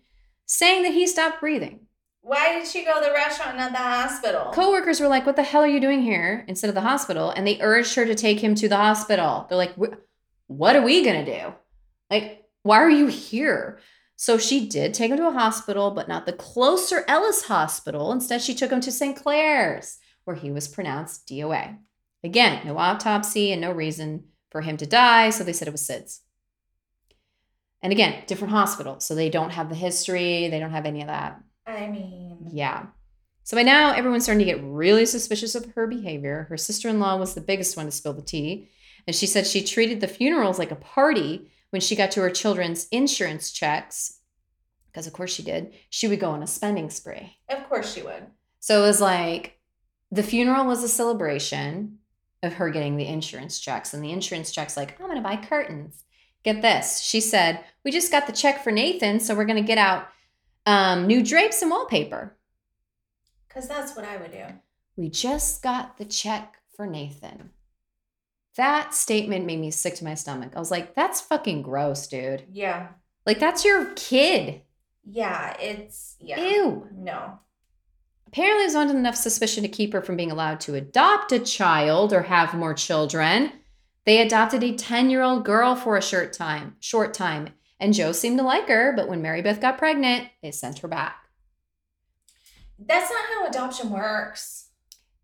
[0.47, 1.81] saying that he stopped breathing.
[2.23, 4.51] Why did she go to the restaurant, not the hospital?
[4.53, 7.47] Coworkers were like, "What the hell are you doing here?" instead of the hospital, and
[7.47, 9.47] they urged her to take him to the hospital.
[9.49, 11.55] They're like, "What are we going to do?
[12.11, 13.79] Like, why are you here?"
[14.17, 18.13] So she did take him to a hospital, but not the closer Ellis Hospital.
[18.13, 19.15] Instead, she took him to St.
[19.17, 21.79] Clare's, where he was pronounced DOA.
[22.25, 25.87] Again, no autopsy and no reason for him to die, so they said it was
[25.87, 26.21] SIDS.
[27.83, 31.09] And again, different hospital, so they don't have the history, they don't have any of
[31.09, 31.41] that.
[31.67, 32.87] I mean, Yeah.
[33.45, 36.47] So by now, everyone's starting to get really suspicious of her behavior.
[36.49, 38.69] Her sister in law was the biggest one to spill the tea.
[39.07, 42.31] And she said she treated the funerals like a party when she got to her
[42.31, 44.21] children's insurance checks.
[44.87, 45.75] Because, of course, she did.
[45.91, 47.37] She would go on a spending spree.
[47.49, 48.27] of course she would.
[48.61, 49.59] So it was like
[50.11, 51.99] the funeral was a celebration
[52.43, 53.93] of her getting the insurance checks.
[53.93, 56.05] And the insurance check's like, I'm going to buy curtains.
[56.45, 57.01] Get this.
[57.01, 60.09] She said, We just got the check for Nathan, so we're going to get out
[60.65, 62.37] um, new drapes and wallpaper.
[63.49, 64.45] Because that's what I would do.
[64.97, 67.51] We just got the check for Nathan.
[68.57, 70.53] That statement made me sick to my stomach.
[70.57, 72.45] I was like, that's fucking gross, dude.
[72.51, 72.89] Yeah.
[73.27, 74.63] Like, that's your kid.
[75.05, 76.41] Yeah, it's, yeah.
[76.41, 76.89] Ew.
[76.93, 77.39] No.
[78.27, 81.39] Apparently, it was not enough suspicion to keep her from being allowed to adopt a
[81.39, 83.53] child or have more children.
[84.05, 88.13] They adopted a 10 year old girl for a short time, short time, and Joe
[88.13, 91.27] seemed to like her, but when Mary Beth got pregnant, they sent her back.
[92.79, 94.69] That's not how adoption works.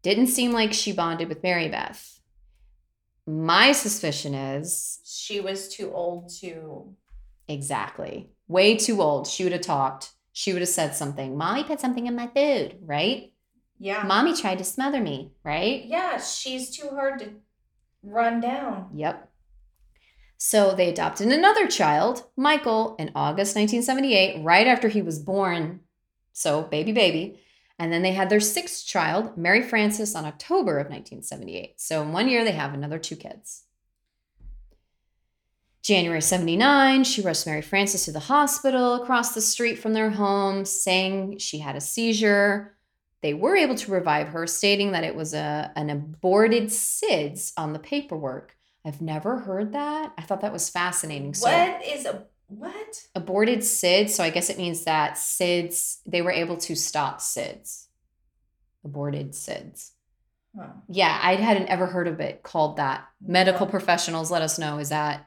[0.03, 2.21] Didn't seem like she bonded with Mary Beth.
[3.27, 6.95] My suspicion is She was too old to.
[7.49, 8.31] Exactly.
[8.49, 9.27] Way too old.
[9.27, 10.13] She would have talked.
[10.33, 11.37] She would have said something.
[11.37, 13.33] Mommy put something in my food, right?
[13.79, 14.05] Yeah.
[14.05, 15.85] Mommy tried to smother me, right?
[15.85, 17.31] Yeah, she's too hard to
[18.03, 18.91] run down.
[18.95, 19.29] Yep.
[20.39, 25.81] So they adopted another child, Michael, in August 1978, right after he was born.
[26.33, 27.39] So, baby, baby.
[27.83, 31.81] And then they had their sixth child, Mary Frances, on October of 1978.
[31.81, 33.65] So, in one year, they have another two kids.
[35.83, 40.65] January 79, she rushed Mary Frances to the hospital across the street from their home,
[40.65, 42.77] saying she had a seizure.
[43.21, 47.73] They were able to revive her, stating that it was a, an aborted SIDS on
[47.73, 48.55] the paperwork.
[48.85, 50.13] I've never heard that.
[50.17, 51.35] I thought that was fascinating.
[51.35, 52.27] So, what is a.
[52.59, 53.07] What?
[53.15, 57.87] aborted SIDS, so I guess it means that SIDS, they were able to stop SIDS.
[58.85, 59.93] Aborted SIDS.
[60.57, 60.69] Huh.
[60.89, 63.07] Yeah, I hadn't ever heard of it called that.
[63.27, 63.71] Medical No.
[63.71, 64.79] professionals let us know.
[64.79, 65.27] Is that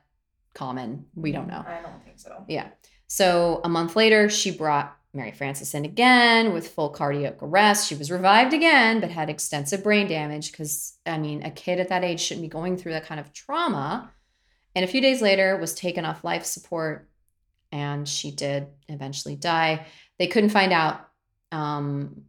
[0.54, 1.06] common?
[1.16, 1.64] We don't know.
[1.68, 2.46] I don't think so.
[2.48, 2.68] Yeah.
[3.08, 7.88] So a month later, she brought Mary Frances in again with full cardiac arrest.
[7.88, 11.88] She was revived again, but had extensive brain damage because, I mean, a kid at
[11.90, 14.12] that age shouldn't be going through that kind of trauma.
[14.76, 17.08] And a few days later, was taken off life support,
[17.76, 19.86] and she did eventually die.
[20.18, 21.10] They couldn't find out.
[21.52, 22.24] Um,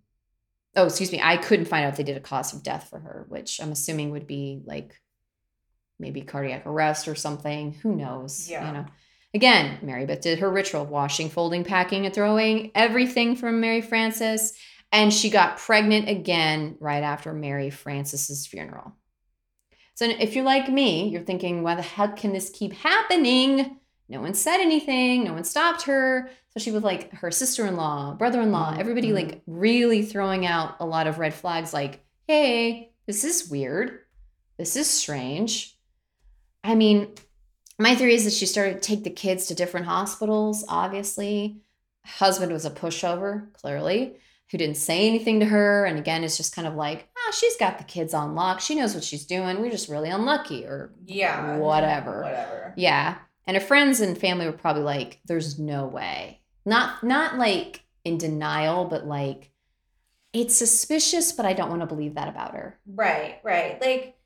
[0.75, 1.21] oh, excuse me.
[1.23, 3.71] I couldn't find out if they did a cause of death for her, which I'm
[3.71, 5.01] assuming would be like
[6.01, 7.75] maybe cardiac arrest or something.
[7.83, 8.51] Who knows?
[8.51, 8.67] Yeah.
[8.67, 8.87] You know.
[9.35, 13.83] Again, Mary Beth did her ritual of washing, folding, packing, and throwing everything from Mary
[13.83, 14.53] Frances.
[14.91, 18.97] And she got pregnant again right after Mary Frances's funeral.
[19.95, 23.79] So if you're like me, you're thinking, why the heck can this keep happening?
[24.09, 26.31] No one said anything, no one stopped her.
[26.49, 28.79] Especially with like her sister in law, brother in law, Mhm.
[28.79, 33.99] everybody like really throwing out a lot of red flags like, hey, this is weird.
[34.57, 35.77] This is strange.
[36.65, 37.09] I mean,
[37.79, 41.61] my theory is that she started to take the kids to different hospitals, obviously.
[42.07, 44.17] Husband was a pushover, clearly,
[44.51, 45.85] who didn't say anything to her.
[45.85, 48.61] And again, it's just kind of like, ah, she's got the kids on lock.
[48.61, 49.61] She knows what she's doing.
[49.61, 50.65] We're just really unlucky.
[50.65, 51.59] Or, Yeah.
[51.59, 52.23] Whatever.
[52.23, 52.73] Whatever.
[52.77, 53.17] yeah.
[53.47, 56.41] And her friends and family were probably like, there's no way.
[56.65, 59.51] Not not like in denial, but like
[60.33, 62.79] it's suspicious, but I don't want to believe that about her.
[62.87, 63.81] Right, right.
[63.81, 64.17] Like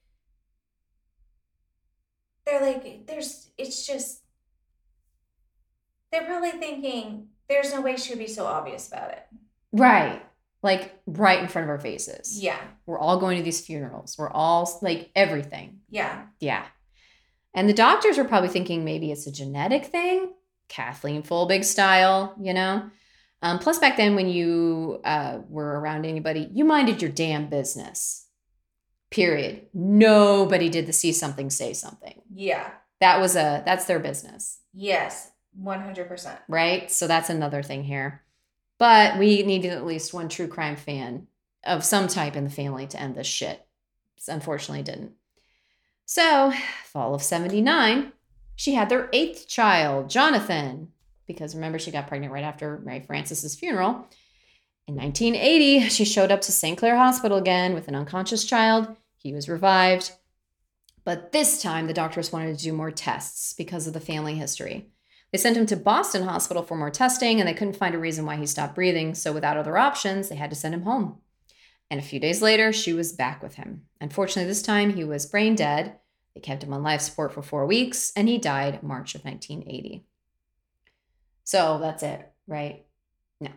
[2.46, 4.22] they're like, there's it's just
[6.10, 9.22] they're probably thinking there's no way she would be so obvious about it.
[9.72, 10.22] Right.
[10.62, 12.42] Like right in front of our faces.
[12.42, 12.60] Yeah.
[12.86, 14.16] We're all going to these funerals.
[14.18, 15.80] We're all like everything.
[15.88, 16.26] Yeah.
[16.38, 16.64] Yeah.
[17.54, 20.32] And the doctors were probably thinking maybe it's a genetic thing,
[20.68, 22.88] Kathleen Folbig style, you know?
[23.42, 28.26] Um, plus, back then, when you uh, were around anybody, you minded your damn business.
[29.10, 29.66] Period.
[29.74, 32.20] Nobody did the see something, say something.
[32.32, 32.70] Yeah.
[33.00, 35.30] That was a, that's their business, Yes.
[35.52, 36.38] One hundred percent.
[36.48, 36.88] right?
[36.92, 38.22] So that's another thing here.
[38.78, 41.26] But we needed at least one true crime fan
[41.64, 43.66] of some type in the family to end this shit.
[44.28, 45.12] Unfortunately, didn't.
[46.10, 46.52] So,
[46.86, 48.10] fall of 79,
[48.56, 50.88] she had their eighth child, Jonathan,
[51.28, 54.08] because remember, she got pregnant right after Mary Frances's funeral.
[54.88, 56.76] In 1980, she showed up to St.
[56.76, 58.88] Clare Hospital again with an unconscious child.
[59.18, 60.10] He was revived.
[61.04, 64.90] But this time, the doctors wanted to do more tests because of the family history.
[65.30, 68.26] They sent him to Boston Hospital for more testing, and they couldn't find a reason
[68.26, 69.14] why he stopped breathing.
[69.14, 71.20] So, without other options, they had to send him home.
[71.88, 73.82] And a few days later, she was back with him.
[74.00, 75.99] Unfortunately, this time he was brain dead.
[76.34, 80.04] They kept him on life support for four weeks, and he died March of 1980.
[81.44, 82.84] So that's it, right?
[83.40, 83.50] No.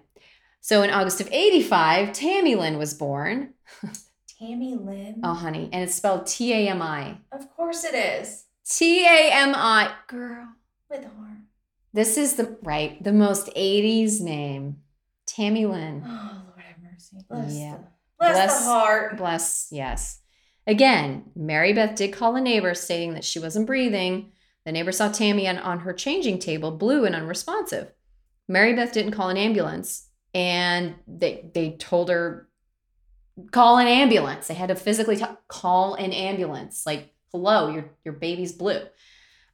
[0.61, 3.53] So in August of 85, Tami Lynn was born.
[4.41, 5.21] Tami Lynn.
[5.23, 5.69] Oh, honey.
[5.71, 7.17] And it's spelled T A M I.
[7.31, 8.45] Of course it is.
[8.67, 9.93] T A M I.
[10.07, 10.47] Girl.
[10.89, 11.43] With harm.
[11.93, 14.77] This is the, right, the most 80s name.
[15.27, 16.03] Tami Lynn.
[16.05, 17.17] Oh Lord have mercy.
[17.29, 17.77] Bless Yeah.
[17.77, 17.83] the
[18.19, 19.17] bless, Bless- the heart.
[19.17, 20.19] Bless, yes.
[20.65, 24.31] Again, Mary Beth did call a neighbor stating that she wasn't breathing.
[24.65, 27.91] The neighbor saw Tami on, her changing table, blue and unresponsive.
[28.47, 32.47] Mary Beth didn't call an ambulance, and they they told her
[33.51, 34.47] call an ambulance.
[34.47, 36.85] They had to physically call an ambulance.
[36.85, 38.81] Like, hello, your your baby's blue.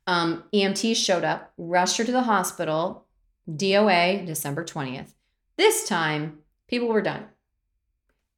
[0.05, 3.07] Um, EMTs showed up, rushed her to the hospital.
[3.49, 5.15] DOA, December twentieth.
[5.57, 7.25] This time, people were done.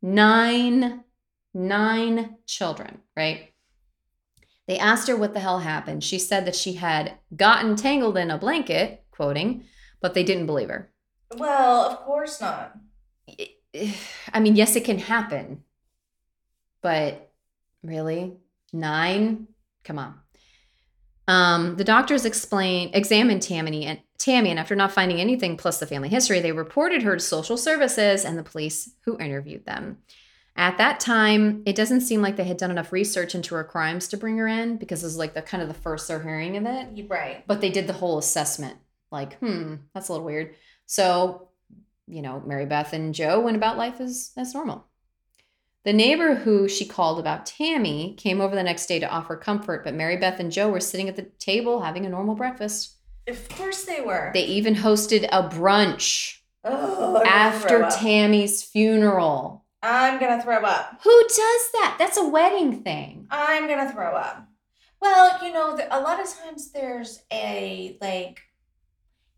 [0.02, 1.04] Nine
[1.54, 3.50] nine children, right?
[4.68, 6.04] They asked her what the hell happened.
[6.04, 9.66] She said that she had gotten tangled in a blanket, quoting,
[10.02, 10.92] but they didn't believe her.
[11.36, 12.78] Well, of course not.
[14.34, 15.64] I mean, yes, it can happen,
[16.82, 17.32] but
[17.84, 18.38] really?
[18.74, 19.48] Nine?
[19.84, 20.16] Come on.
[21.28, 25.88] Um, the doctors explained, examined Tami and Tami, and after not finding anything plus the
[25.88, 29.98] family history, they reported her to social services and the police who interviewed them.
[30.56, 34.08] At that time, it doesn't seem like they had done enough research into her crimes
[34.10, 36.58] to bring her in because this is like the kind of the first they're hearing
[36.58, 37.10] of it.
[37.10, 37.44] Right.
[37.48, 38.78] But they did the whole assessment.
[39.12, 40.56] Like, hmm, that's a little weird.
[40.86, 41.50] So,
[42.08, 44.86] you know, Mary Beth and Joe went about life as as normal.
[45.84, 49.84] The neighbor who she called about Tami came over the next day to offer comfort,
[49.84, 52.98] but Mary Beth and Joe were sitting at the table having a normal breakfast.
[53.28, 54.32] Of course they were.
[54.34, 57.84] They even hosted a brunch oh, after.
[57.86, 59.61] Tami's funeral.
[59.84, 61.00] I'm gonna throw up.
[61.04, 61.96] Who does that?
[62.00, 63.28] That's a wedding thing.
[63.30, 64.48] I'm gonna throw up.
[65.02, 68.40] Well, you know, a lot of times there's a like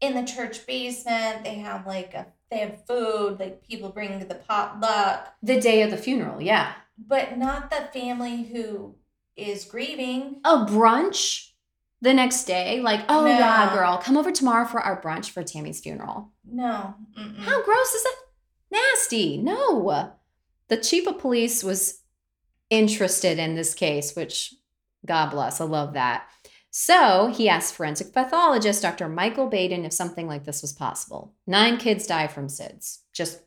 [0.02, 1.44] in the church basement.
[1.44, 3.40] They have like a they have food.
[3.40, 6.74] Like people bring the potluck, The day of the funeral, yeah.
[6.98, 8.96] but not the family who
[9.36, 10.42] is grieving.
[10.44, 11.50] A brunch?
[12.04, 15.80] the next day, like, oh yeah, girl, come over tomorrow for our brunch for Tami's
[15.80, 16.34] funeral.
[16.46, 16.96] No.
[17.18, 17.38] Mm-mm.
[17.40, 18.16] How gross is that?
[18.72, 19.38] Nasty.
[19.38, 20.12] No.
[20.74, 22.02] The chief of police was
[22.72, 24.56] interested in this case, which
[25.06, 25.62] God bless.
[25.62, 26.28] I love that.
[26.72, 29.08] So he asked forensic pathologist Dr.
[29.08, 31.36] Michael Baden if something like this was possible.
[31.46, 33.02] Nine kids die from SIDS.
[33.14, 33.44] Just,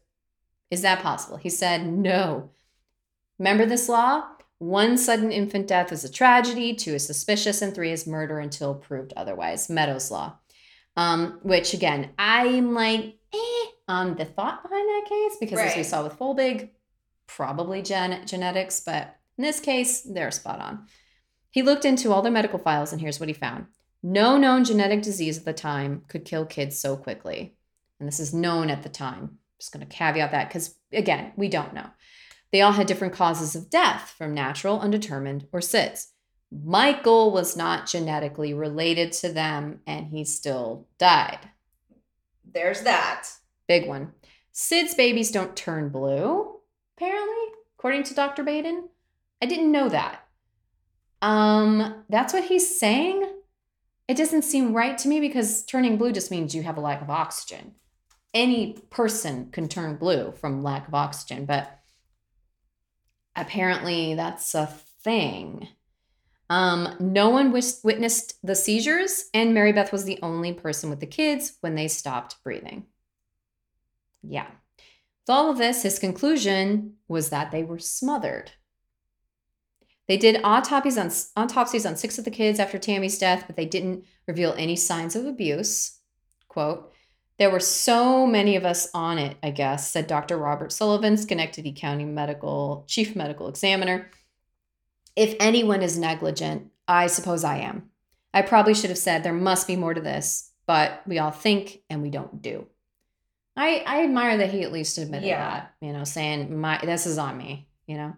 [0.70, 1.36] is that possible?
[1.36, 2.50] He said, no.
[3.40, 4.28] Remember this law?
[4.58, 8.72] One sudden infant death is a tragedy, two is suspicious, and three is murder until
[8.72, 9.68] proved otherwise.
[9.68, 10.38] Meadow's Law.
[10.96, 15.82] Um, which again, I'm like, eh, on the thought behind that case, because as we
[15.82, 16.70] saw with Folbig,
[17.26, 20.86] probably gen- genetics, but in this case, they're spot on.
[21.50, 23.66] He looked into all their medical files, and here's what he found
[24.02, 27.56] no known genetic disease at the time could kill kids so quickly.
[27.98, 29.38] And this is known at the time.
[29.58, 31.88] just going to caveat that because, again, we don't know.
[32.52, 36.08] They all had different causes of death from natural, undetermined, or SIDS.
[36.52, 41.40] Michael was not genetically related to them, and he still died.
[42.44, 43.28] There's that.
[43.66, 44.12] Big one.
[44.54, 46.55] SIDS babies don't turn blue,
[46.96, 48.42] apparently, according to Dr.
[48.42, 48.88] Baden.
[49.42, 50.26] I didn't know that.
[51.22, 53.30] Um, that's what he's saying.
[54.08, 57.02] It doesn't seem right to me because turning blue just means you have a lack
[57.02, 57.74] of oxygen.
[58.32, 61.80] Any person can turn blue from lack of oxygen, but
[63.34, 65.68] apparently that's a thing.
[66.48, 71.00] Um, no one wis- witnessed the seizures, and Mary Beth was the only person with
[71.00, 72.86] the kids when they stopped breathing.
[74.22, 74.46] Yeah.
[75.26, 78.52] With all of this, his conclusion was that they were smothered.
[80.06, 83.64] They did autopsies on autopsies on six of the kids after Tami's death, but they
[83.66, 85.98] didn't reveal any signs of abuse.
[86.46, 86.92] Quote,
[87.38, 90.38] there were so many of us on it, I guess, said Dr.
[90.38, 94.08] Robert Sullivan, Schenectady County Medical Chief Medical Examiner.
[95.16, 97.90] If anyone is negligent, I suppose I am.
[98.32, 101.80] I probably should have said there must be more to this, but we all think
[101.90, 102.68] and we don't do.
[103.56, 105.38] I, I admire that he at least admitted Yeah.
[105.50, 108.14] that, you know, saying my this is on me, you know.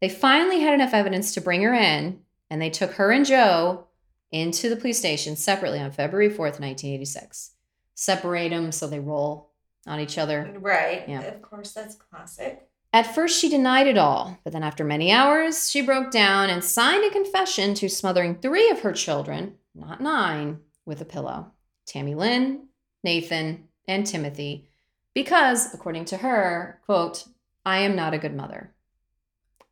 [0.00, 2.20] They finally had enough evidence to bring her in,
[2.50, 3.86] and they took her and Joe
[4.30, 7.52] into the police station separately on February 4th, 1986.
[7.94, 9.50] Separate them so they roll
[9.86, 10.52] on each other.
[10.58, 11.04] Right.
[11.08, 11.20] Yeah.
[11.20, 12.66] Of course, that's classic.
[12.94, 16.62] At first, she denied it all, but then after many hours, she broke down and
[16.62, 21.52] signed a confession to smothering three of her children, not nine, with a pillow
[21.86, 22.68] Tami Lynne,
[23.04, 24.68] Nathan, and Timothy,
[25.14, 27.26] because, according to her, quote,
[27.64, 28.74] I am not a good mother.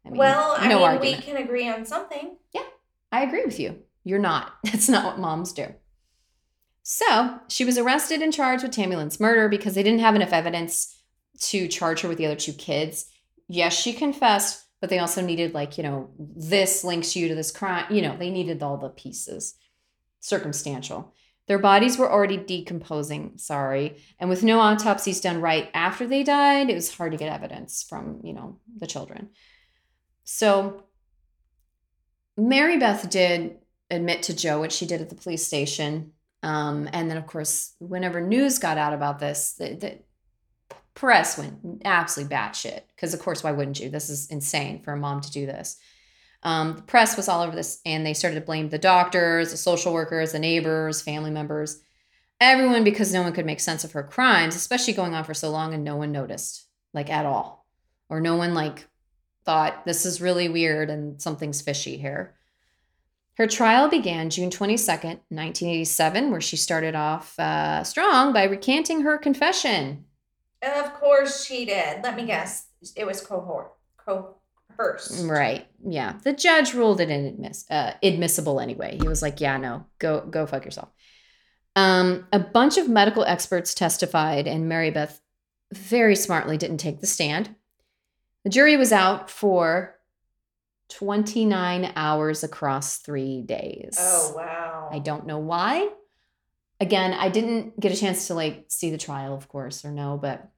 [0.05, 1.19] I mean, well, I mean, argument.
[1.19, 2.37] we can agree on something.
[2.53, 2.65] Yeah,
[3.13, 3.83] I agree with you.
[4.05, 4.55] You're not.
[4.65, 5.75] That's not what moms do.
[6.83, 10.33] So she was arrested and charged with Tami Lynne's murder because they didn't have enough
[10.33, 10.97] evidence
[11.41, 13.07] to charge her with the other two kids.
[13.49, 17.51] Yes, she confessed, but they also needed, like, you know, this links you to this
[17.51, 17.87] crime.
[17.91, 19.55] You know, they needed all the pieces,
[20.21, 21.13] circumstantial.
[21.51, 23.97] Their bodies were already decomposing, sorry.
[24.21, 27.83] And with no autopsies done right after they died, it was hard to get evidence
[27.83, 29.31] from, you know, the children.
[30.23, 30.85] So
[32.37, 33.57] Mary Beth did
[33.91, 36.13] admit to Joe what she did at the police station.
[36.45, 39.99] Um, and then, of course, whenever news got out about this, the, the
[40.95, 42.83] press went absolutely batshit.
[42.95, 43.91] Because, of course, why wouldn't you?
[43.91, 45.79] This is insane for a mom to do this.
[46.43, 49.57] Um, the press was all over this, and they started to blame the doctors, the
[49.57, 51.81] social workers, the neighbors, family members,
[52.41, 55.51] everyone, because no one could make sense of her crimes, especially going on for so
[55.51, 57.67] long and no one noticed, like at all,
[58.09, 58.87] or no one like
[59.45, 62.35] thought this is really weird and something's fishy here.
[63.35, 69.17] Her trial began June 22nd, 1987, where she started off uh, strong by recanting her
[69.17, 70.05] confession.
[70.63, 72.03] Of course she did.
[72.03, 72.67] Let me guess.
[72.97, 73.73] It was cohort.
[74.81, 75.27] Coerced.
[75.27, 75.67] Right.
[75.87, 76.15] Yeah.
[76.23, 78.99] The judge ruled it inadmiss- uh, admissible anyway.
[79.01, 80.89] He was like, yeah, no, go, go fuck yourself.
[81.77, 85.21] Um, a bunch of medical experts testified, and Mary Beth
[85.73, 87.55] very smartly didn't take the stand.
[88.45, 89.97] The jury was out for
[90.89, 93.97] 29 hours across three days.
[94.01, 94.89] Oh wow.
[94.91, 95.89] I don't know why.
[96.81, 100.19] Again, I didn't get a chance to like see the trial, of course, or no,
[100.21, 100.51] but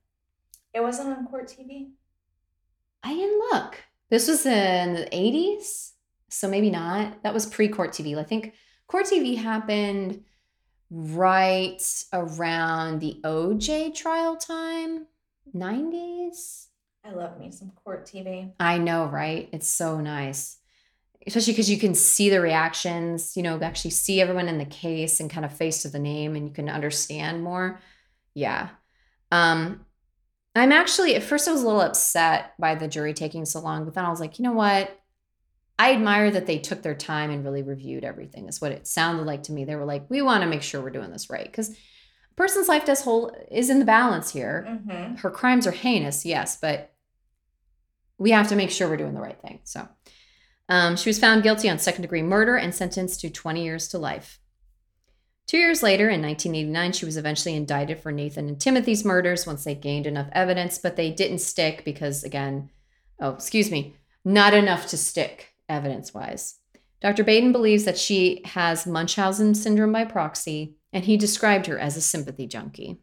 [0.72, 1.90] It wasn't on court TV.
[3.02, 3.76] I didn't look.
[4.12, 5.92] This was in the 80s,
[6.28, 7.22] so maybe not.
[7.22, 8.14] That was pre court TV.
[8.14, 8.52] I think
[8.86, 10.24] court TV happened
[10.90, 11.82] right
[12.12, 15.06] around the OJ trial time,
[15.56, 16.66] 90s.
[17.02, 18.52] I love me some court TV.
[18.60, 19.48] I know, right?
[19.50, 20.58] It's so nice.
[21.26, 25.20] Especially because you can see the reactions, you know, actually see everyone in the case
[25.20, 27.80] and kind of face to the name and you can understand more.
[28.34, 28.68] Yeah.
[29.30, 29.86] Um,
[30.54, 33.84] I'm actually, at first, I was a little upset by the jury taking so long,
[33.84, 34.98] but then I was like, you know what?
[35.78, 38.48] I admire that they took their time and really reviewed everything.
[38.48, 39.64] Is what it sounded like to me.
[39.64, 42.68] They were like, we want to make sure we're doing this right because a person's
[42.68, 44.66] life does whole is in the balance here.
[44.68, 45.14] Mm-hmm.
[45.16, 46.92] Her crimes are heinous, yes, but
[48.18, 49.60] we have to make sure we're doing the right thing.
[49.64, 49.88] So,
[50.68, 53.98] um, she was found guilty on second degree murder and sentenced to 20 years to
[53.98, 54.38] life.
[55.46, 59.64] Two years later, in 1989, she was eventually indicted for Nathan and Timothy's murders once
[59.64, 62.70] they gained enough evidence, but they didn't stick because, again,
[63.20, 66.58] oh, excuse me, not enough to stick evidence wise.
[67.00, 67.24] Dr.
[67.24, 72.00] Baden believes that she has Munchausen syndrome by proxy, and he described her as a
[72.00, 72.98] sympathy junkie.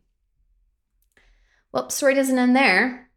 [1.71, 3.09] Well, story doesn't end there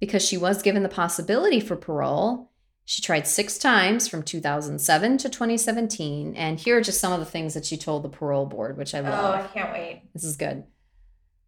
[0.00, 2.52] because she was given the possibility for parole.
[2.90, 6.34] She tried six times from 2007 to 2017.
[6.34, 8.94] And here are just some of the things that she told the parole board, which
[8.94, 9.12] I love.
[9.22, 9.42] Oh.
[9.42, 10.04] I can't wait.
[10.14, 10.64] This is good.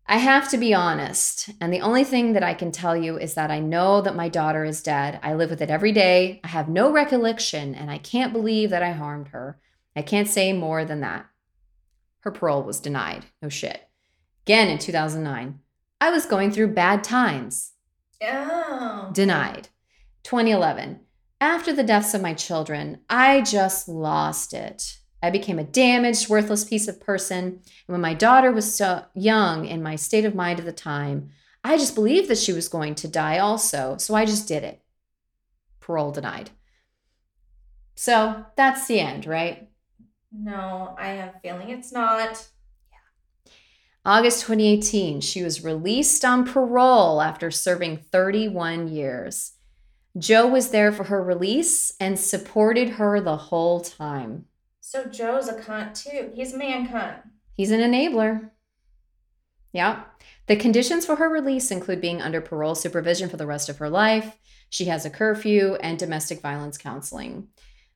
[0.07, 3.34] I have to be honest, and the only thing that I can tell you is
[3.34, 5.18] that I know that my daughter is dead.
[5.22, 6.41] I live with it every day.
[6.45, 9.59] I have no recollection, and I can't believe that I harmed her.
[9.97, 11.26] I can't say more than that.
[12.18, 13.24] Her parole was denied.
[13.41, 13.88] No shit.
[14.45, 15.61] Again in 2009,
[16.03, 17.72] I was going through bad times.
[18.20, 19.11] Oh.
[19.14, 19.68] Denied.
[20.24, 21.01] 2011.
[21.41, 24.99] After the deaths of my children, I just lost it.
[25.22, 27.45] I became a damaged, worthless piece of person.
[27.45, 31.30] And when my daughter was so young in my state of mind at the time,
[31.64, 33.97] I just believed that she was going to die also.
[33.99, 34.82] So I just did it.
[35.80, 36.51] Parole denied.
[37.95, 39.68] So that's the end, right?
[40.32, 42.49] No, I have a feeling it's not.
[42.91, 43.53] Yeah.
[44.05, 49.53] August 2018, she was released on parole after serving 31 years.
[50.18, 54.46] Joe was there for her release and supported her the whole time.
[54.80, 56.32] So Joe's a cunt too.
[56.34, 57.22] He's a man cunt.
[57.54, 58.50] He's an enabler.
[59.72, 60.02] Yeah.
[60.46, 63.88] The conditions for her release include being under parole supervision for the rest of her
[63.88, 64.36] life.
[64.68, 67.48] She has a curfew and domestic violence counseling.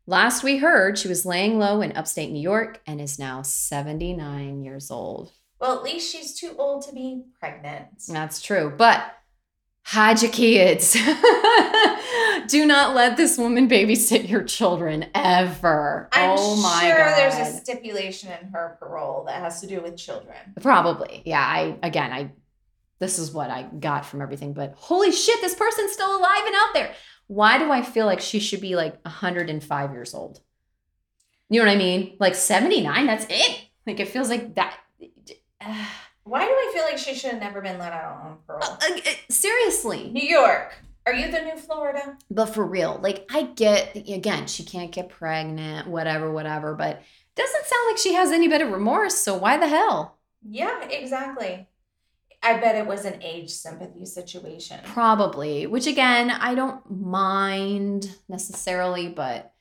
[0.07, 4.63] Last we heard, she was laying low in upstate New York and is now 79
[4.63, 5.33] years old.
[5.59, 7.87] Well, at least she's too old to be pregnant.
[8.09, 8.73] That's true.
[8.77, 9.03] But
[9.85, 10.93] hide your kids.
[12.49, 16.09] Do not let this woman babysit your children ever.
[16.13, 17.17] I'm oh my sure god.
[17.17, 20.37] there's a stipulation in her parole that has to do with children.
[20.61, 21.23] Probably.
[21.25, 22.33] Yeah, I again, I
[22.99, 26.55] this is what I got from everything, but holy shit, this person's still alive and
[26.55, 26.95] out there.
[27.27, 30.41] Why do I feel like she should be like 105 years old?
[31.49, 32.17] You know what I mean?
[32.21, 33.61] Like 79, that's it.
[33.87, 34.77] Like it feels like that
[35.61, 35.85] uh,
[36.25, 38.63] Why do I feel like she should have never been let out on parole?
[38.63, 40.11] uh, seriously.
[40.11, 40.75] New York.
[41.07, 42.17] Are you the new Florida?
[42.31, 47.03] But for real, like I get again, she can't get pregnant, whatever, whatever, but
[47.35, 50.19] doesn't sound like she has any bit of remorse, so why the hell?
[50.43, 51.69] Yeah, exactly.
[52.43, 54.81] I bet it was an age sympathy situation.
[54.85, 59.53] Probably, which again, I don't mind necessarily, but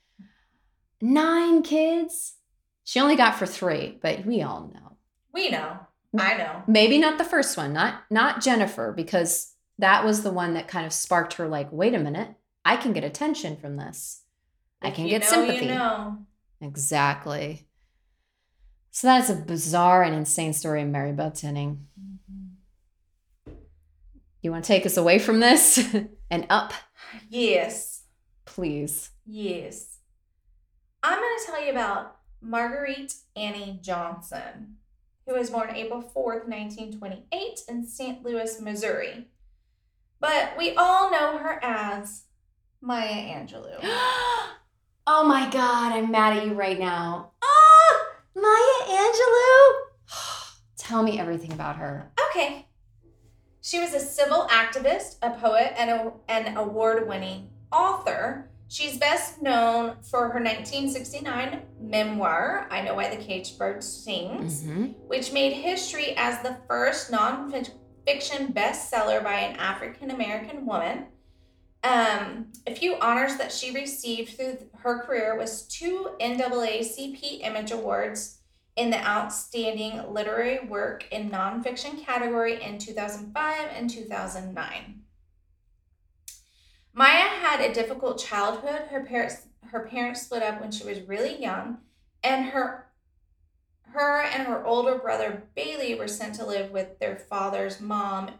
[1.00, 2.36] nine kids.
[2.84, 4.96] She only got for three, but we all know.
[5.32, 5.78] We know.
[6.16, 6.62] I know.
[6.66, 10.86] Maybe not the first one, not not Jennifer, because that was the one that kind
[10.86, 12.28] of sparked her like, wait a minute,
[12.64, 14.22] I can get attention from this.
[14.80, 15.66] I can get know, sympathy.
[15.66, 16.18] You know.
[16.60, 17.66] Exactly.
[18.90, 21.86] So that is a bizarre and insane story of Mary Beth Tinning.
[22.00, 23.52] Mm-hmm.
[24.42, 25.78] You want to take us away from this
[26.30, 26.72] and up,
[27.28, 28.02] Yes.
[28.44, 29.10] please?
[29.26, 29.98] Yes.
[31.02, 34.76] I'm going to tell you about Marguerite Annie Johnson,
[35.26, 38.22] who was born April 4th, 1928, in St.
[38.24, 39.28] Louis, Missouri.
[40.20, 42.24] But we all know her as
[42.80, 43.78] Maya Angelou.
[43.82, 47.32] oh my God, I'm mad at you right now.
[47.42, 50.54] Oh, Maya Angelou.
[50.76, 52.10] Tell me everything about her.
[52.30, 52.66] Okay.
[53.60, 58.50] She was a civil activist, a poet, and a, an award winning author.
[58.74, 64.96] She's best known for her 1969 memoir, I Know Why the Caged Bird Sings, Mhm.
[65.06, 71.06] which made history as the first nonfiction bestseller by an African American woman.
[71.84, 78.40] Um, a few honors that she received through her career was two NAACP Image Awards
[78.74, 85.03] in the Outstanding Literary Work in Nonfiction category in 2005 and 2009.
[86.94, 88.82] Maya had a difficult childhood.
[88.90, 91.78] Her parents her parents split up when she was really young,
[92.22, 92.86] and her
[93.92, 98.30] her and her older brother Bailey were sent to live with their father's mom,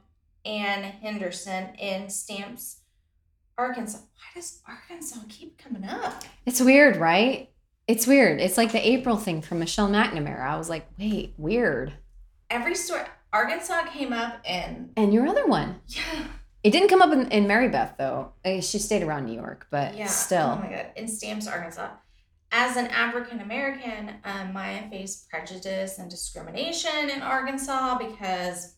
[0.44, 2.80] Ann Henderson, in Stamps,
[3.58, 3.98] Arkansas.
[3.98, 6.24] Why does Arkansas keep coming up?
[6.46, 7.50] It's weird, right?
[7.86, 8.40] It's weird.
[8.40, 10.40] It's like the April thing from Michelle McNamara.
[10.40, 11.92] I was like, wait, weird.
[12.50, 13.02] Every story
[13.32, 15.80] Arkansas came up and And your other one.
[15.88, 16.02] yeah.
[16.64, 18.32] It didn't come up in, in Mary Beth though.
[18.44, 20.06] She stayed around New York, but Yeah.
[20.06, 20.56] still.
[20.58, 20.86] Oh my god.
[20.96, 21.90] In Stamps, Arkansas.
[22.50, 28.76] As an African American, um, Maya faced prejudice and discrimination in Arkansas because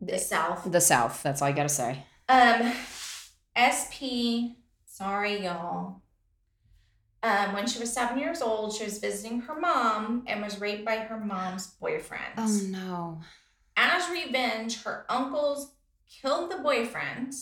[0.00, 0.70] the South.
[0.70, 1.22] The South.
[1.22, 2.04] That's all I gotta say.
[2.28, 2.72] Um,
[3.56, 4.54] SP,
[4.86, 6.02] sorry y'all.
[7.22, 10.84] Um, when she was seven years old, she was visiting her mom and was raped
[10.84, 12.34] by her mom's boyfriend.
[12.36, 13.20] Oh no.
[13.76, 15.72] As revenge, her uncles
[16.08, 17.34] killed the boyfriend,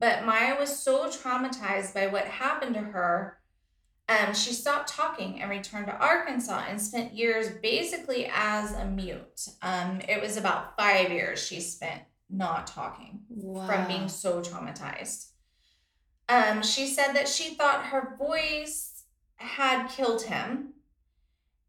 [0.00, 3.38] but Maya was so traumatized by what happened to her,
[4.08, 9.48] um, she stopped talking and returned to Arkansas and spent years basically as a mute.
[9.60, 13.66] Um, it was about five years she spent not talking Wow.
[13.66, 15.30] from being so traumatized.
[16.28, 19.04] Um, she said that she thought her voice
[19.36, 20.74] had killed him.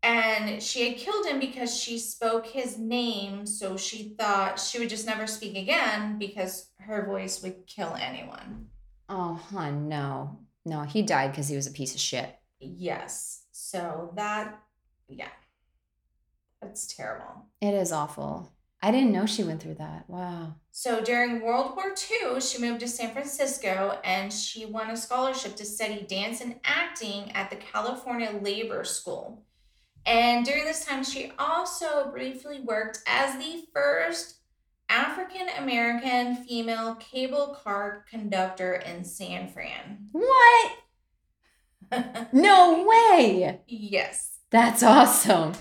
[0.02, 4.90] And she had killed him because she spoke his name, so she thought she would
[4.90, 8.68] just never speak again because her voice would kill anyone.
[9.10, 10.40] Oh, hun, no.
[10.66, 12.34] No, he died because he was a piece of shit.
[12.60, 13.44] Yes.
[13.52, 14.62] So that,
[15.10, 15.28] yeah.
[16.62, 17.48] That's terrible.
[17.62, 18.52] It is awful.
[18.82, 20.06] I didn't know she went through that.
[20.08, 20.56] Wow.
[20.72, 25.58] So during World War II, she moved to San Francisco and she won a scholarship
[25.58, 29.44] to study dance and acting at the California Labor School.
[30.06, 34.40] And during this time, she also briefly worked as the first
[34.90, 40.10] African American female cable car conductor in San Fran.
[40.12, 40.72] What?
[42.34, 43.62] No way.
[43.68, 44.38] yes.
[44.52, 45.54] That's awesome.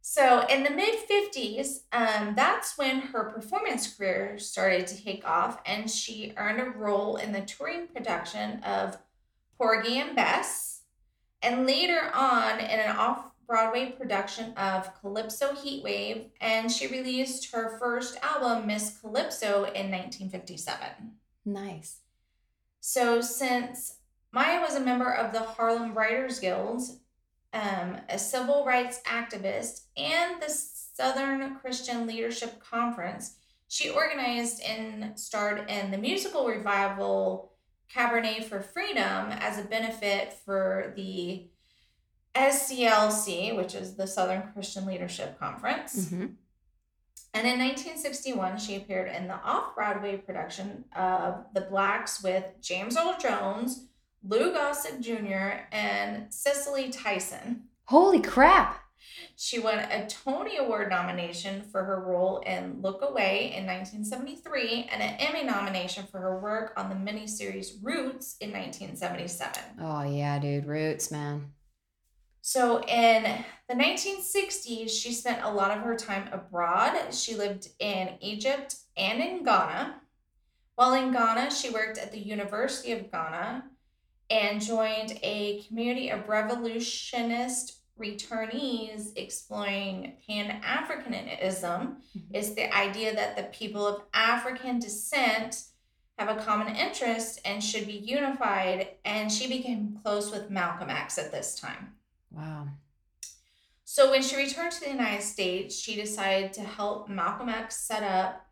[0.00, 5.60] So in the mid 50s, um, that's when her performance career started to take off,
[5.66, 8.96] and she earned a role in the touring production of
[9.58, 10.82] Porgy and Bess,
[11.42, 17.78] and later on in an off Broadway production of Calypso Heatwave, and she released her
[17.78, 21.14] first album, Miss Calypso, in 1957.
[21.46, 22.00] Nice.
[22.80, 23.96] So, since
[24.32, 26.82] Maya was a member of the Harlem Writers Guild,
[27.54, 35.70] um, a civil rights activist, and the Southern Christian Leadership Conference, she organized and starred
[35.70, 37.52] in the musical revival
[37.88, 41.48] Cabaret for Freedom as a benefit for the
[42.34, 46.08] SCLC, which is the Southern Christian Leadership Conference.
[46.10, 46.26] hmm
[47.34, 52.96] And in 1961, she appeared in the off Broadway production of The Blacks with James
[52.96, 53.88] Earl Jones,
[54.22, 57.64] Lou Gossett Jr., and Cicely Tyson.
[57.84, 58.82] Holy crap.
[59.36, 65.00] She won a Tony Award nomination for her role in Look Away in 1973 and
[65.02, 69.62] an Emmy nomination for her work on the miniseries Roots in 1977.
[69.80, 70.66] Oh, yeah, dude.
[70.66, 71.52] Roots, man.
[72.40, 77.12] So in the 1960s, she spent a lot of her time abroad.
[77.12, 80.00] She lived in Egypt and in Ghana.
[80.76, 83.64] While in Ghana, she worked at the University of Ghana
[84.30, 91.96] and joined a community of revolutionist returnees exploring Pan Africanism.
[91.96, 92.34] Mm-hmm.
[92.34, 95.64] It's the idea that the people of African descent
[96.16, 98.88] have a common interest and should be unified.
[99.04, 101.94] And she became close with Malcolm X at this time.
[102.30, 102.68] Wow.
[103.84, 108.02] So when she returned to the United States, she decided to help Malcolm X set
[108.02, 108.44] up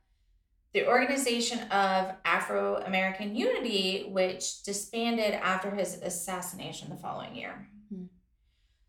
[0.72, 7.68] the Organization of Afro American Unity, which disbanded after his assassination the following year.
[7.90, 8.04] Hmm.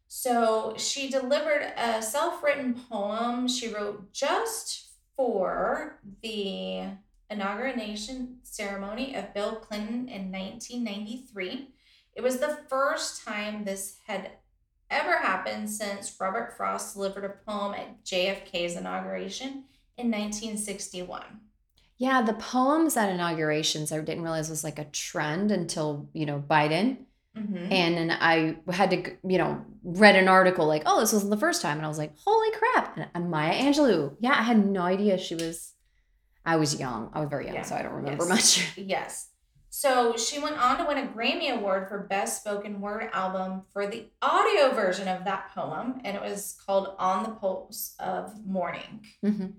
[0.07, 6.84] So she delivered a self written poem she wrote just for the
[7.30, 11.73] inauguration ceremony of Bill Clinton in 1993.
[12.15, 14.31] It was the first time this had
[14.89, 19.65] ever happened since Robert Frost delivered a poem at JFK's inauguration
[19.97, 21.23] in 1961.
[21.97, 26.43] Yeah, the poems at inaugurations, I didn't realize was like a trend until, you know,
[26.47, 26.97] Biden.
[27.35, 27.72] Mm-hmm.
[27.72, 31.38] And then I had to, you know, read an article like, oh, this wasn't the
[31.38, 31.77] first time.
[31.77, 32.97] And I was like, holy crap.
[32.97, 34.15] And, and Maya Angelou.
[34.19, 35.73] Yeah, I had no idea she was,
[36.45, 37.09] I was young.
[37.14, 38.30] I was very young, Yeah, so I don't remember yes.
[38.30, 38.77] much.
[38.77, 39.30] Yes.
[39.79, 43.85] So she went on to win a Grammy Award for Best Spoken Word Album for
[43.85, 49.05] the audio version of that poem, and it was called On the Pulse of Morning.
[49.23, 49.53] Mhm.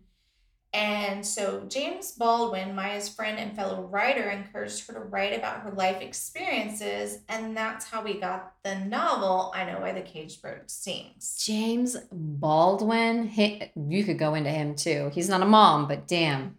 [0.73, 5.71] And so James Baldwin, Maya's friend and fellow writer, encouraged her to write about her
[5.71, 10.69] life experiences, and that's how we got the novel I Know Why the Caged Bird
[10.69, 11.37] Sings.
[11.43, 15.11] James Baldwin, he, you could go into him too.
[15.15, 16.58] He's not a mom, but damn.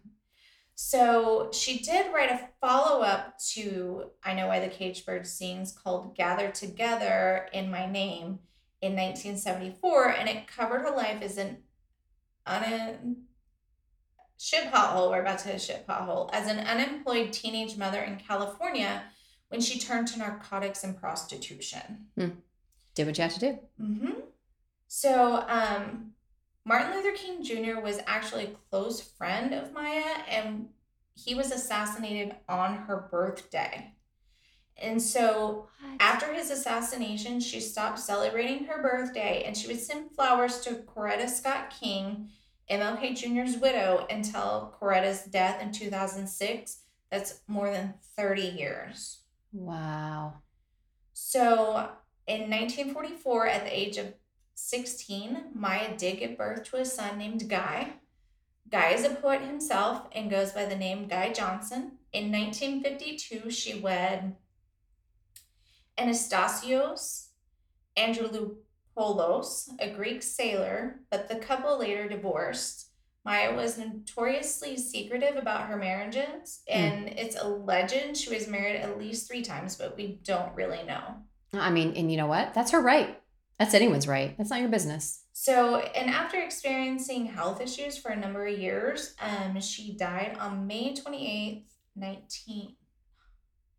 [0.81, 5.73] So she did write a follow up to I Know Why the Caged Bird Sings
[5.73, 8.39] called Gather Together in My Name
[8.81, 11.57] in 1974, and it covered her life as an
[12.45, 13.23] un-
[14.37, 15.09] shit pothole.
[15.09, 19.03] We're about to hit a shit pothole as an unemployed teenage mother in California
[19.49, 22.07] when she turned to narcotics and prostitution.
[22.95, 23.59] Did what you had to do.
[23.77, 24.19] hmm
[24.87, 26.13] So, um,
[26.65, 27.79] Martin Luther King Jr.
[27.79, 30.69] was actually a close friend of Maya, and
[31.15, 33.93] he was assassinated on her birthday.
[34.81, 35.67] And so,
[35.99, 41.29] after his assassination, she stopped celebrating her birthday and she would send flowers to Coretta
[41.29, 42.29] Scott King,
[42.69, 46.77] MLK Jr.'s widow, until Coretta's death in 2006.
[47.11, 49.19] That's more than 30 years.
[49.51, 50.35] Wow.
[51.13, 51.89] So,
[52.27, 54.13] in 1944, at the age of
[54.67, 57.93] 16, Maya did give birth to a son named Guy.
[58.69, 61.93] Guy is a poet himself and goes by the name Guy Johnson.
[62.13, 64.35] In 1952, she wed
[65.97, 67.29] Anastasios
[67.97, 72.87] Androulopoulos, a Greek sailor, but the couple later divorced.
[73.25, 76.73] Maya was notoriously secretive about her marriages, hmm.
[76.73, 81.15] and it's alleged she was married at least three times, but we don't really know.
[81.53, 82.53] I mean, and you know what?
[82.53, 83.18] That's her right.
[83.59, 84.37] That's anyone's right.
[84.37, 85.25] That's not your business.
[85.33, 90.65] So, and after experiencing health issues for a number of years, um, she died on
[90.65, 91.65] May 28th,
[91.95, 92.75] 19,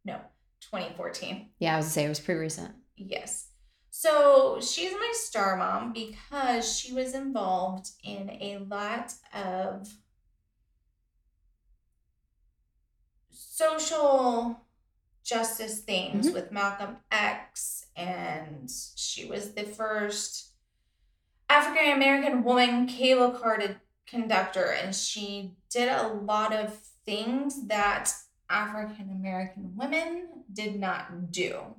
[0.04, 0.20] no,
[0.60, 1.48] 2014.
[1.58, 2.72] Yeah, I was gonna say it was pretty recent.
[2.96, 3.48] Yes.
[3.90, 9.88] So she's my star mom because she was involved in a lot of
[13.30, 14.60] social
[15.24, 16.34] justice things Mhm.
[16.34, 20.52] with Malcolm X, and she was the first
[21.48, 26.74] African American woman cable carded conductor, and she did a lot of
[27.04, 28.12] things that
[28.48, 31.76] African American women did not do.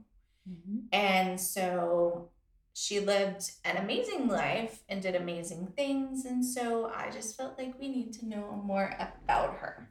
[0.91, 2.29] And so
[2.73, 6.25] she lived an amazing life and did amazing things.
[6.25, 9.89] And so I just felt like we need to know more about her.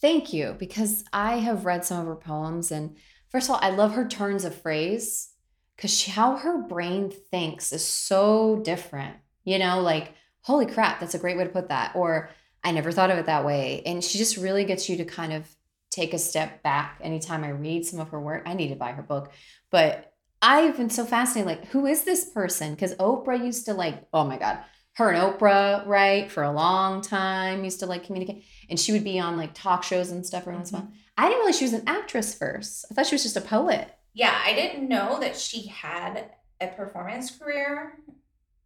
[0.00, 2.96] Thank you, because I have read some of her poems, and
[3.30, 5.28] first of all, I love her turns of phrase
[5.74, 9.16] because how her brain thinks is so different.
[9.44, 11.94] You know, like, holy crap, that's a great way to put that.
[11.94, 12.30] Or,
[12.64, 13.82] I never thought of it that way.
[13.86, 15.48] And she just really gets you to kind of
[15.90, 18.42] take a step back anytime I read some of her work.
[18.44, 19.32] I need to buy her book.
[19.70, 20.12] But
[20.42, 22.74] I've been so fascinated, like, who is this person?
[22.74, 24.58] Because Oprah used to like, oh my God,
[24.96, 28.44] her and Oprah, right, for a long time used to like communicate.
[28.70, 30.90] And she would be on like talk shows and stuff every once in a while.
[31.18, 32.86] I didn't realize she was an actress first.
[32.90, 33.94] I thought she was just a poet.
[34.14, 37.98] Yeah, I didn't know that she had a performance career.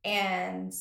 [0.05, 0.73] And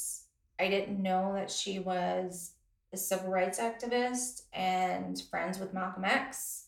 [0.59, 2.51] I didn't know that she was
[2.93, 6.67] a civil rights activist and friends with Malcolm X.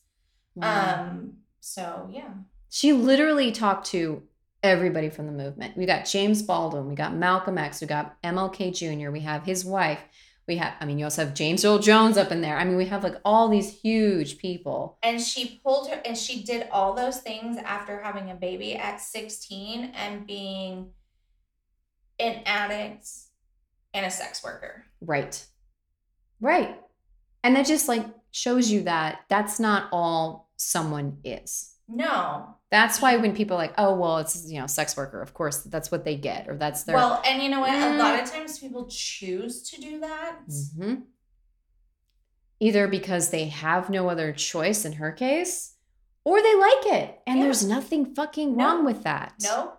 [0.62, 2.32] Um, so yeah.
[2.70, 4.24] she literally talked to
[4.64, 5.76] everybody from the movement.
[5.76, 9.66] We got James Baldwin, we got Malcolm X, we got MLK Jr., we have his
[9.66, 10.00] wife,
[10.48, 12.58] we have, I mean, you also have James Earl Jones up in there.
[12.58, 14.98] I mean, we have like all these huge people.
[15.02, 19.00] And she pulled her, and she did all those things after having a baby at
[19.00, 20.90] 16 and being
[22.20, 23.08] an addict
[23.94, 24.86] and a sex worker.
[25.00, 25.44] Right.
[26.40, 26.80] Right.
[27.44, 31.76] And that just like shows you that that's not all someone is.
[31.94, 32.56] No.
[32.72, 35.58] That's why when people are like, oh, well, it's, you know, sex worker, of course,
[35.64, 36.96] that's what they get, or that's their.
[36.96, 37.70] Well, and you know what?
[37.74, 37.98] A Mm.
[38.00, 40.38] lot of times people choose to do that.
[40.48, 41.04] Mhm.
[42.60, 45.76] Either because they have no other choice in her case,
[46.24, 47.20] or they like it.
[47.26, 47.46] And Yeah.
[47.46, 48.64] there's nothing fucking No.
[48.66, 49.34] wrong with that.
[49.42, 49.74] No,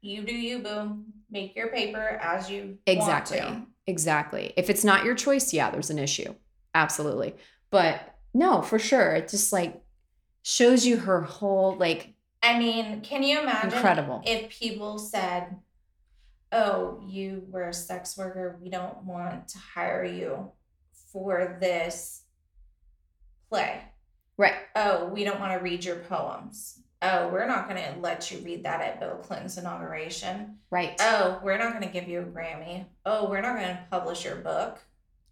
[0.00, 1.12] you do you, boom.
[1.30, 3.42] Make your paper as you Exactly.
[3.86, 4.52] Exactly.
[4.56, 6.34] If it's not your choice, yeah, there's an issue.
[6.74, 7.34] Absolutely.
[7.70, 8.00] But
[8.32, 9.12] no, for sure.
[9.12, 9.82] It's just like
[10.48, 14.22] shows you her whole like I mean, can you imagine Incredible.
[14.24, 15.56] if people said,
[16.52, 18.58] "Oh, you were a sex worker.
[18.62, 20.52] We don't want to hire you
[21.12, 22.22] for this
[23.50, 23.82] play."
[24.36, 24.54] right.
[24.76, 26.80] Oh, we don't want to read your poems.
[27.02, 30.58] Oh, we're not going to let you read that at Bill Clinton's inauguration.
[30.70, 30.94] Right.
[31.00, 32.86] Oh, we're not going to give you a Grammy.
[33.04, 34.78] Oh, we're not going to publish your book.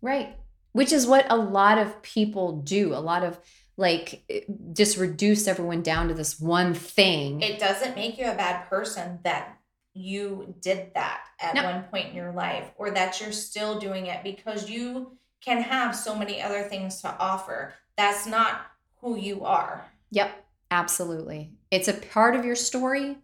[0.02, 0.36] Right.
[0.72, 2.94] Which is what a lot of people do.
[2.94, 3.40] A lot of
[3.77, 4.24] like
[4.73, 7.43] just reduce everyone down to this one thing.
[7.43, 9.59] It doesn't make you a bad person that
[9.93, 11.65] you did that at No.
[11.65, 15.94] one point in your life or that you're still doing it because you can have
[15.97, 17.74] so many other things to offer.
[17.97, 18.61] That's not
[19.01, 19.85] who you are.
[20.11, 20.44] Yep.
[20.70, 21.53] Absolutely.
[21.70, 23.19] It's a part of your story,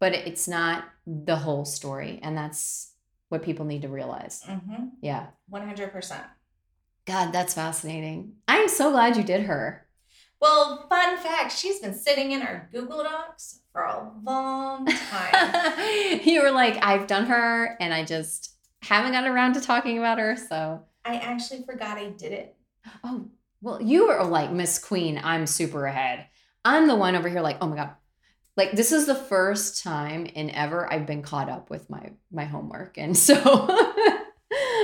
[0.00, 2.18] but it's not the whole story.
[2.22, 2.92] And that's
[3.28, 4.42] what people need to realize.
[4.46, 4.86] Mm-hmm.
[5.00, 5.26] Yeah.
[5.52, 6.24] 100%.
[7.06, 8.34] God, that's fascinating.
[8.48, 9.86] I'm so glad you did her.
[10.40, 16.20] Well, fun fact she's been sitting in our Google Docs for a long time.
[16.24, 20.18] you were like, I've done her and I just haven't gotten around to talking about
[20.18, 20.36] her.
[20.36, 22.56] So I actually forgot I did it.
[23.02, 23.28] Oh,
[23.60, 25.20] well, you are like Miss Queen.
[25.22, 26.26] I'm super ahead.
[26.64, 27.90] I'm the one over here, like, oh my God.
[28.56, 32.44] Like this is the first time in ever I've been caught up with my my
[32.44, 32.98] homework.
[32.98, 33.34] And so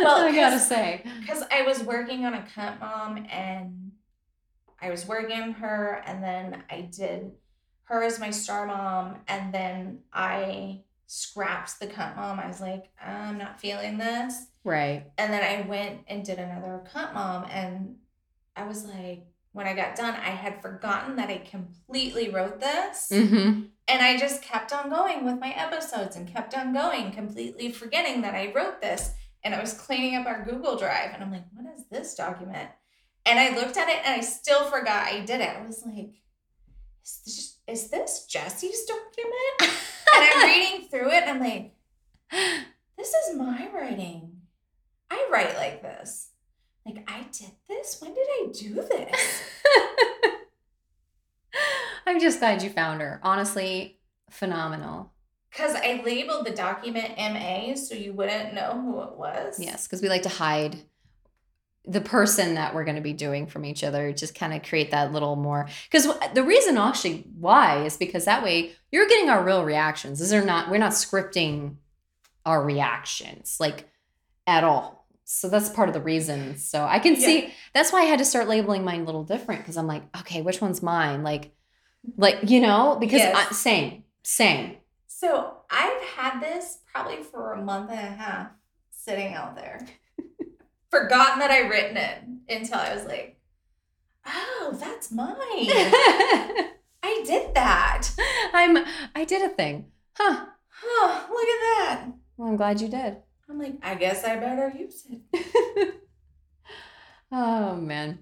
[0.05, 1.05] well, I gotta say.
[1.21, 3.93] Because I was working on a cut mom and
[4.81, 7.33] I was working on her and then I did
[7.85, 12.39] her as my star mom and then I scrapped the cut mom.
[12.39, 14.47] I was like, I'm not feeling this.
[14.65, 15.07] Right.
[15.19, 17.97] And then I went and did another cut mom and
[18.57, 23.09] I was like, when I got done, I had forgotten that I completely wrote this.
[23.13, 23.63] Mm-hmm.
[23.89, 28.23] And I just kept on going with my episodes and kept on going, completely forgetting
[28.23, 29.11] that I wrote this.
[29.43, 32.69] And I was cleaning up our Google Drive and I'm like, what is this document?
[33.27, 35.57] And I looked at it and I still forgot I did it.
[35.57, 36.15] I was like,
[37.05, 39.61] is this, is this Jesse's document?
[39.61, 39.71] and
[40.15, 41.75] I'm reading through it and I'm like,
[42.97, 44.43] this is my writing.
[45.11, 46.31] I write like this.
[46.87, 47.99] Like, I did this?
[48.01, 49.43] When did I do this?
[52.07, 53.21] I'm just glad you found her.
[53.23, 54.01] Honestly,
[54.31, 55.13] phenomenal.
[55.51, 59.59] Because I labeled the document MA so you wouldn't know who it was.
[59.59, 60.77] Yes, because we like to hide
[61.85, 64.91] the person that we're going to be doing from each other, just kind of create
[64.93, 65.67] that little more.
[65.91, 70.21] Because the reason actually why is because that way you're getting our real reactions.
[70.21, 71.77] These are not, we're not scripting
[72.47, 73.87] our reactions like
[74.47, 75.01] at all
[75.33, 76.57] so that's part of the reason.
[76.57, 79.61] So I can see that's why I had to start labeling mine a little different
[79.61, 81.23] because I'm like, okay, which one's mine?
[81.23, 81.53] Like,
[82.17, 83.49] like you know, because yes.
[83.49, 84.77] I, same, same.
[85.21, 88.53] So I've had this probably for a month and a half
[88.91, 89.87] sitting out there.
[90.91, 93.39] Forgotten that I written it until I was like,
[94.27, 95.37] oh, that's mine.
[97.03, 98.09] I did that.
[98.55, 98.83] I'm.
[99.15, 99.93] I did a thing.
[100.17, 100.47] Huh.
[100.69, 101.27] Huh.
[101.29, 102.07] Look at that.
[102.39, 103.19] Well, I'm glad you did.
[103.51, 106.01] I'm like, I guess I better use it.
[107.33, 108.21] oh, man.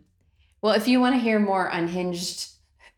[0.63, 2.49] Well, if you want to hear more unhinged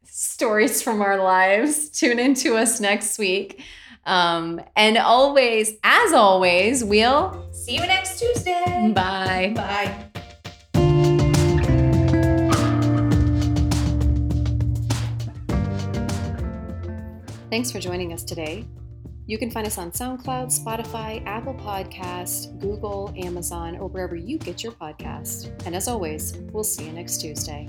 [0.05, 3.63] stories from our lives, tune in to us next week.
[4.07, 8.93] Um, and always, as always, we'll see you next Tuesday.
[8.95, 9.53] Bye.
[9.55, 10.07] Bye.
[17.51, 18.65] Thanks for joining us today.
[19.27, 24.63] You can find us on SoundCloud, Spotify, Apple Podcast, Google, Amazon, or wherever you get
[24.63, 25.53] your podcast.
[25.67, 27.69] And as always, we'll see you next Tuesday.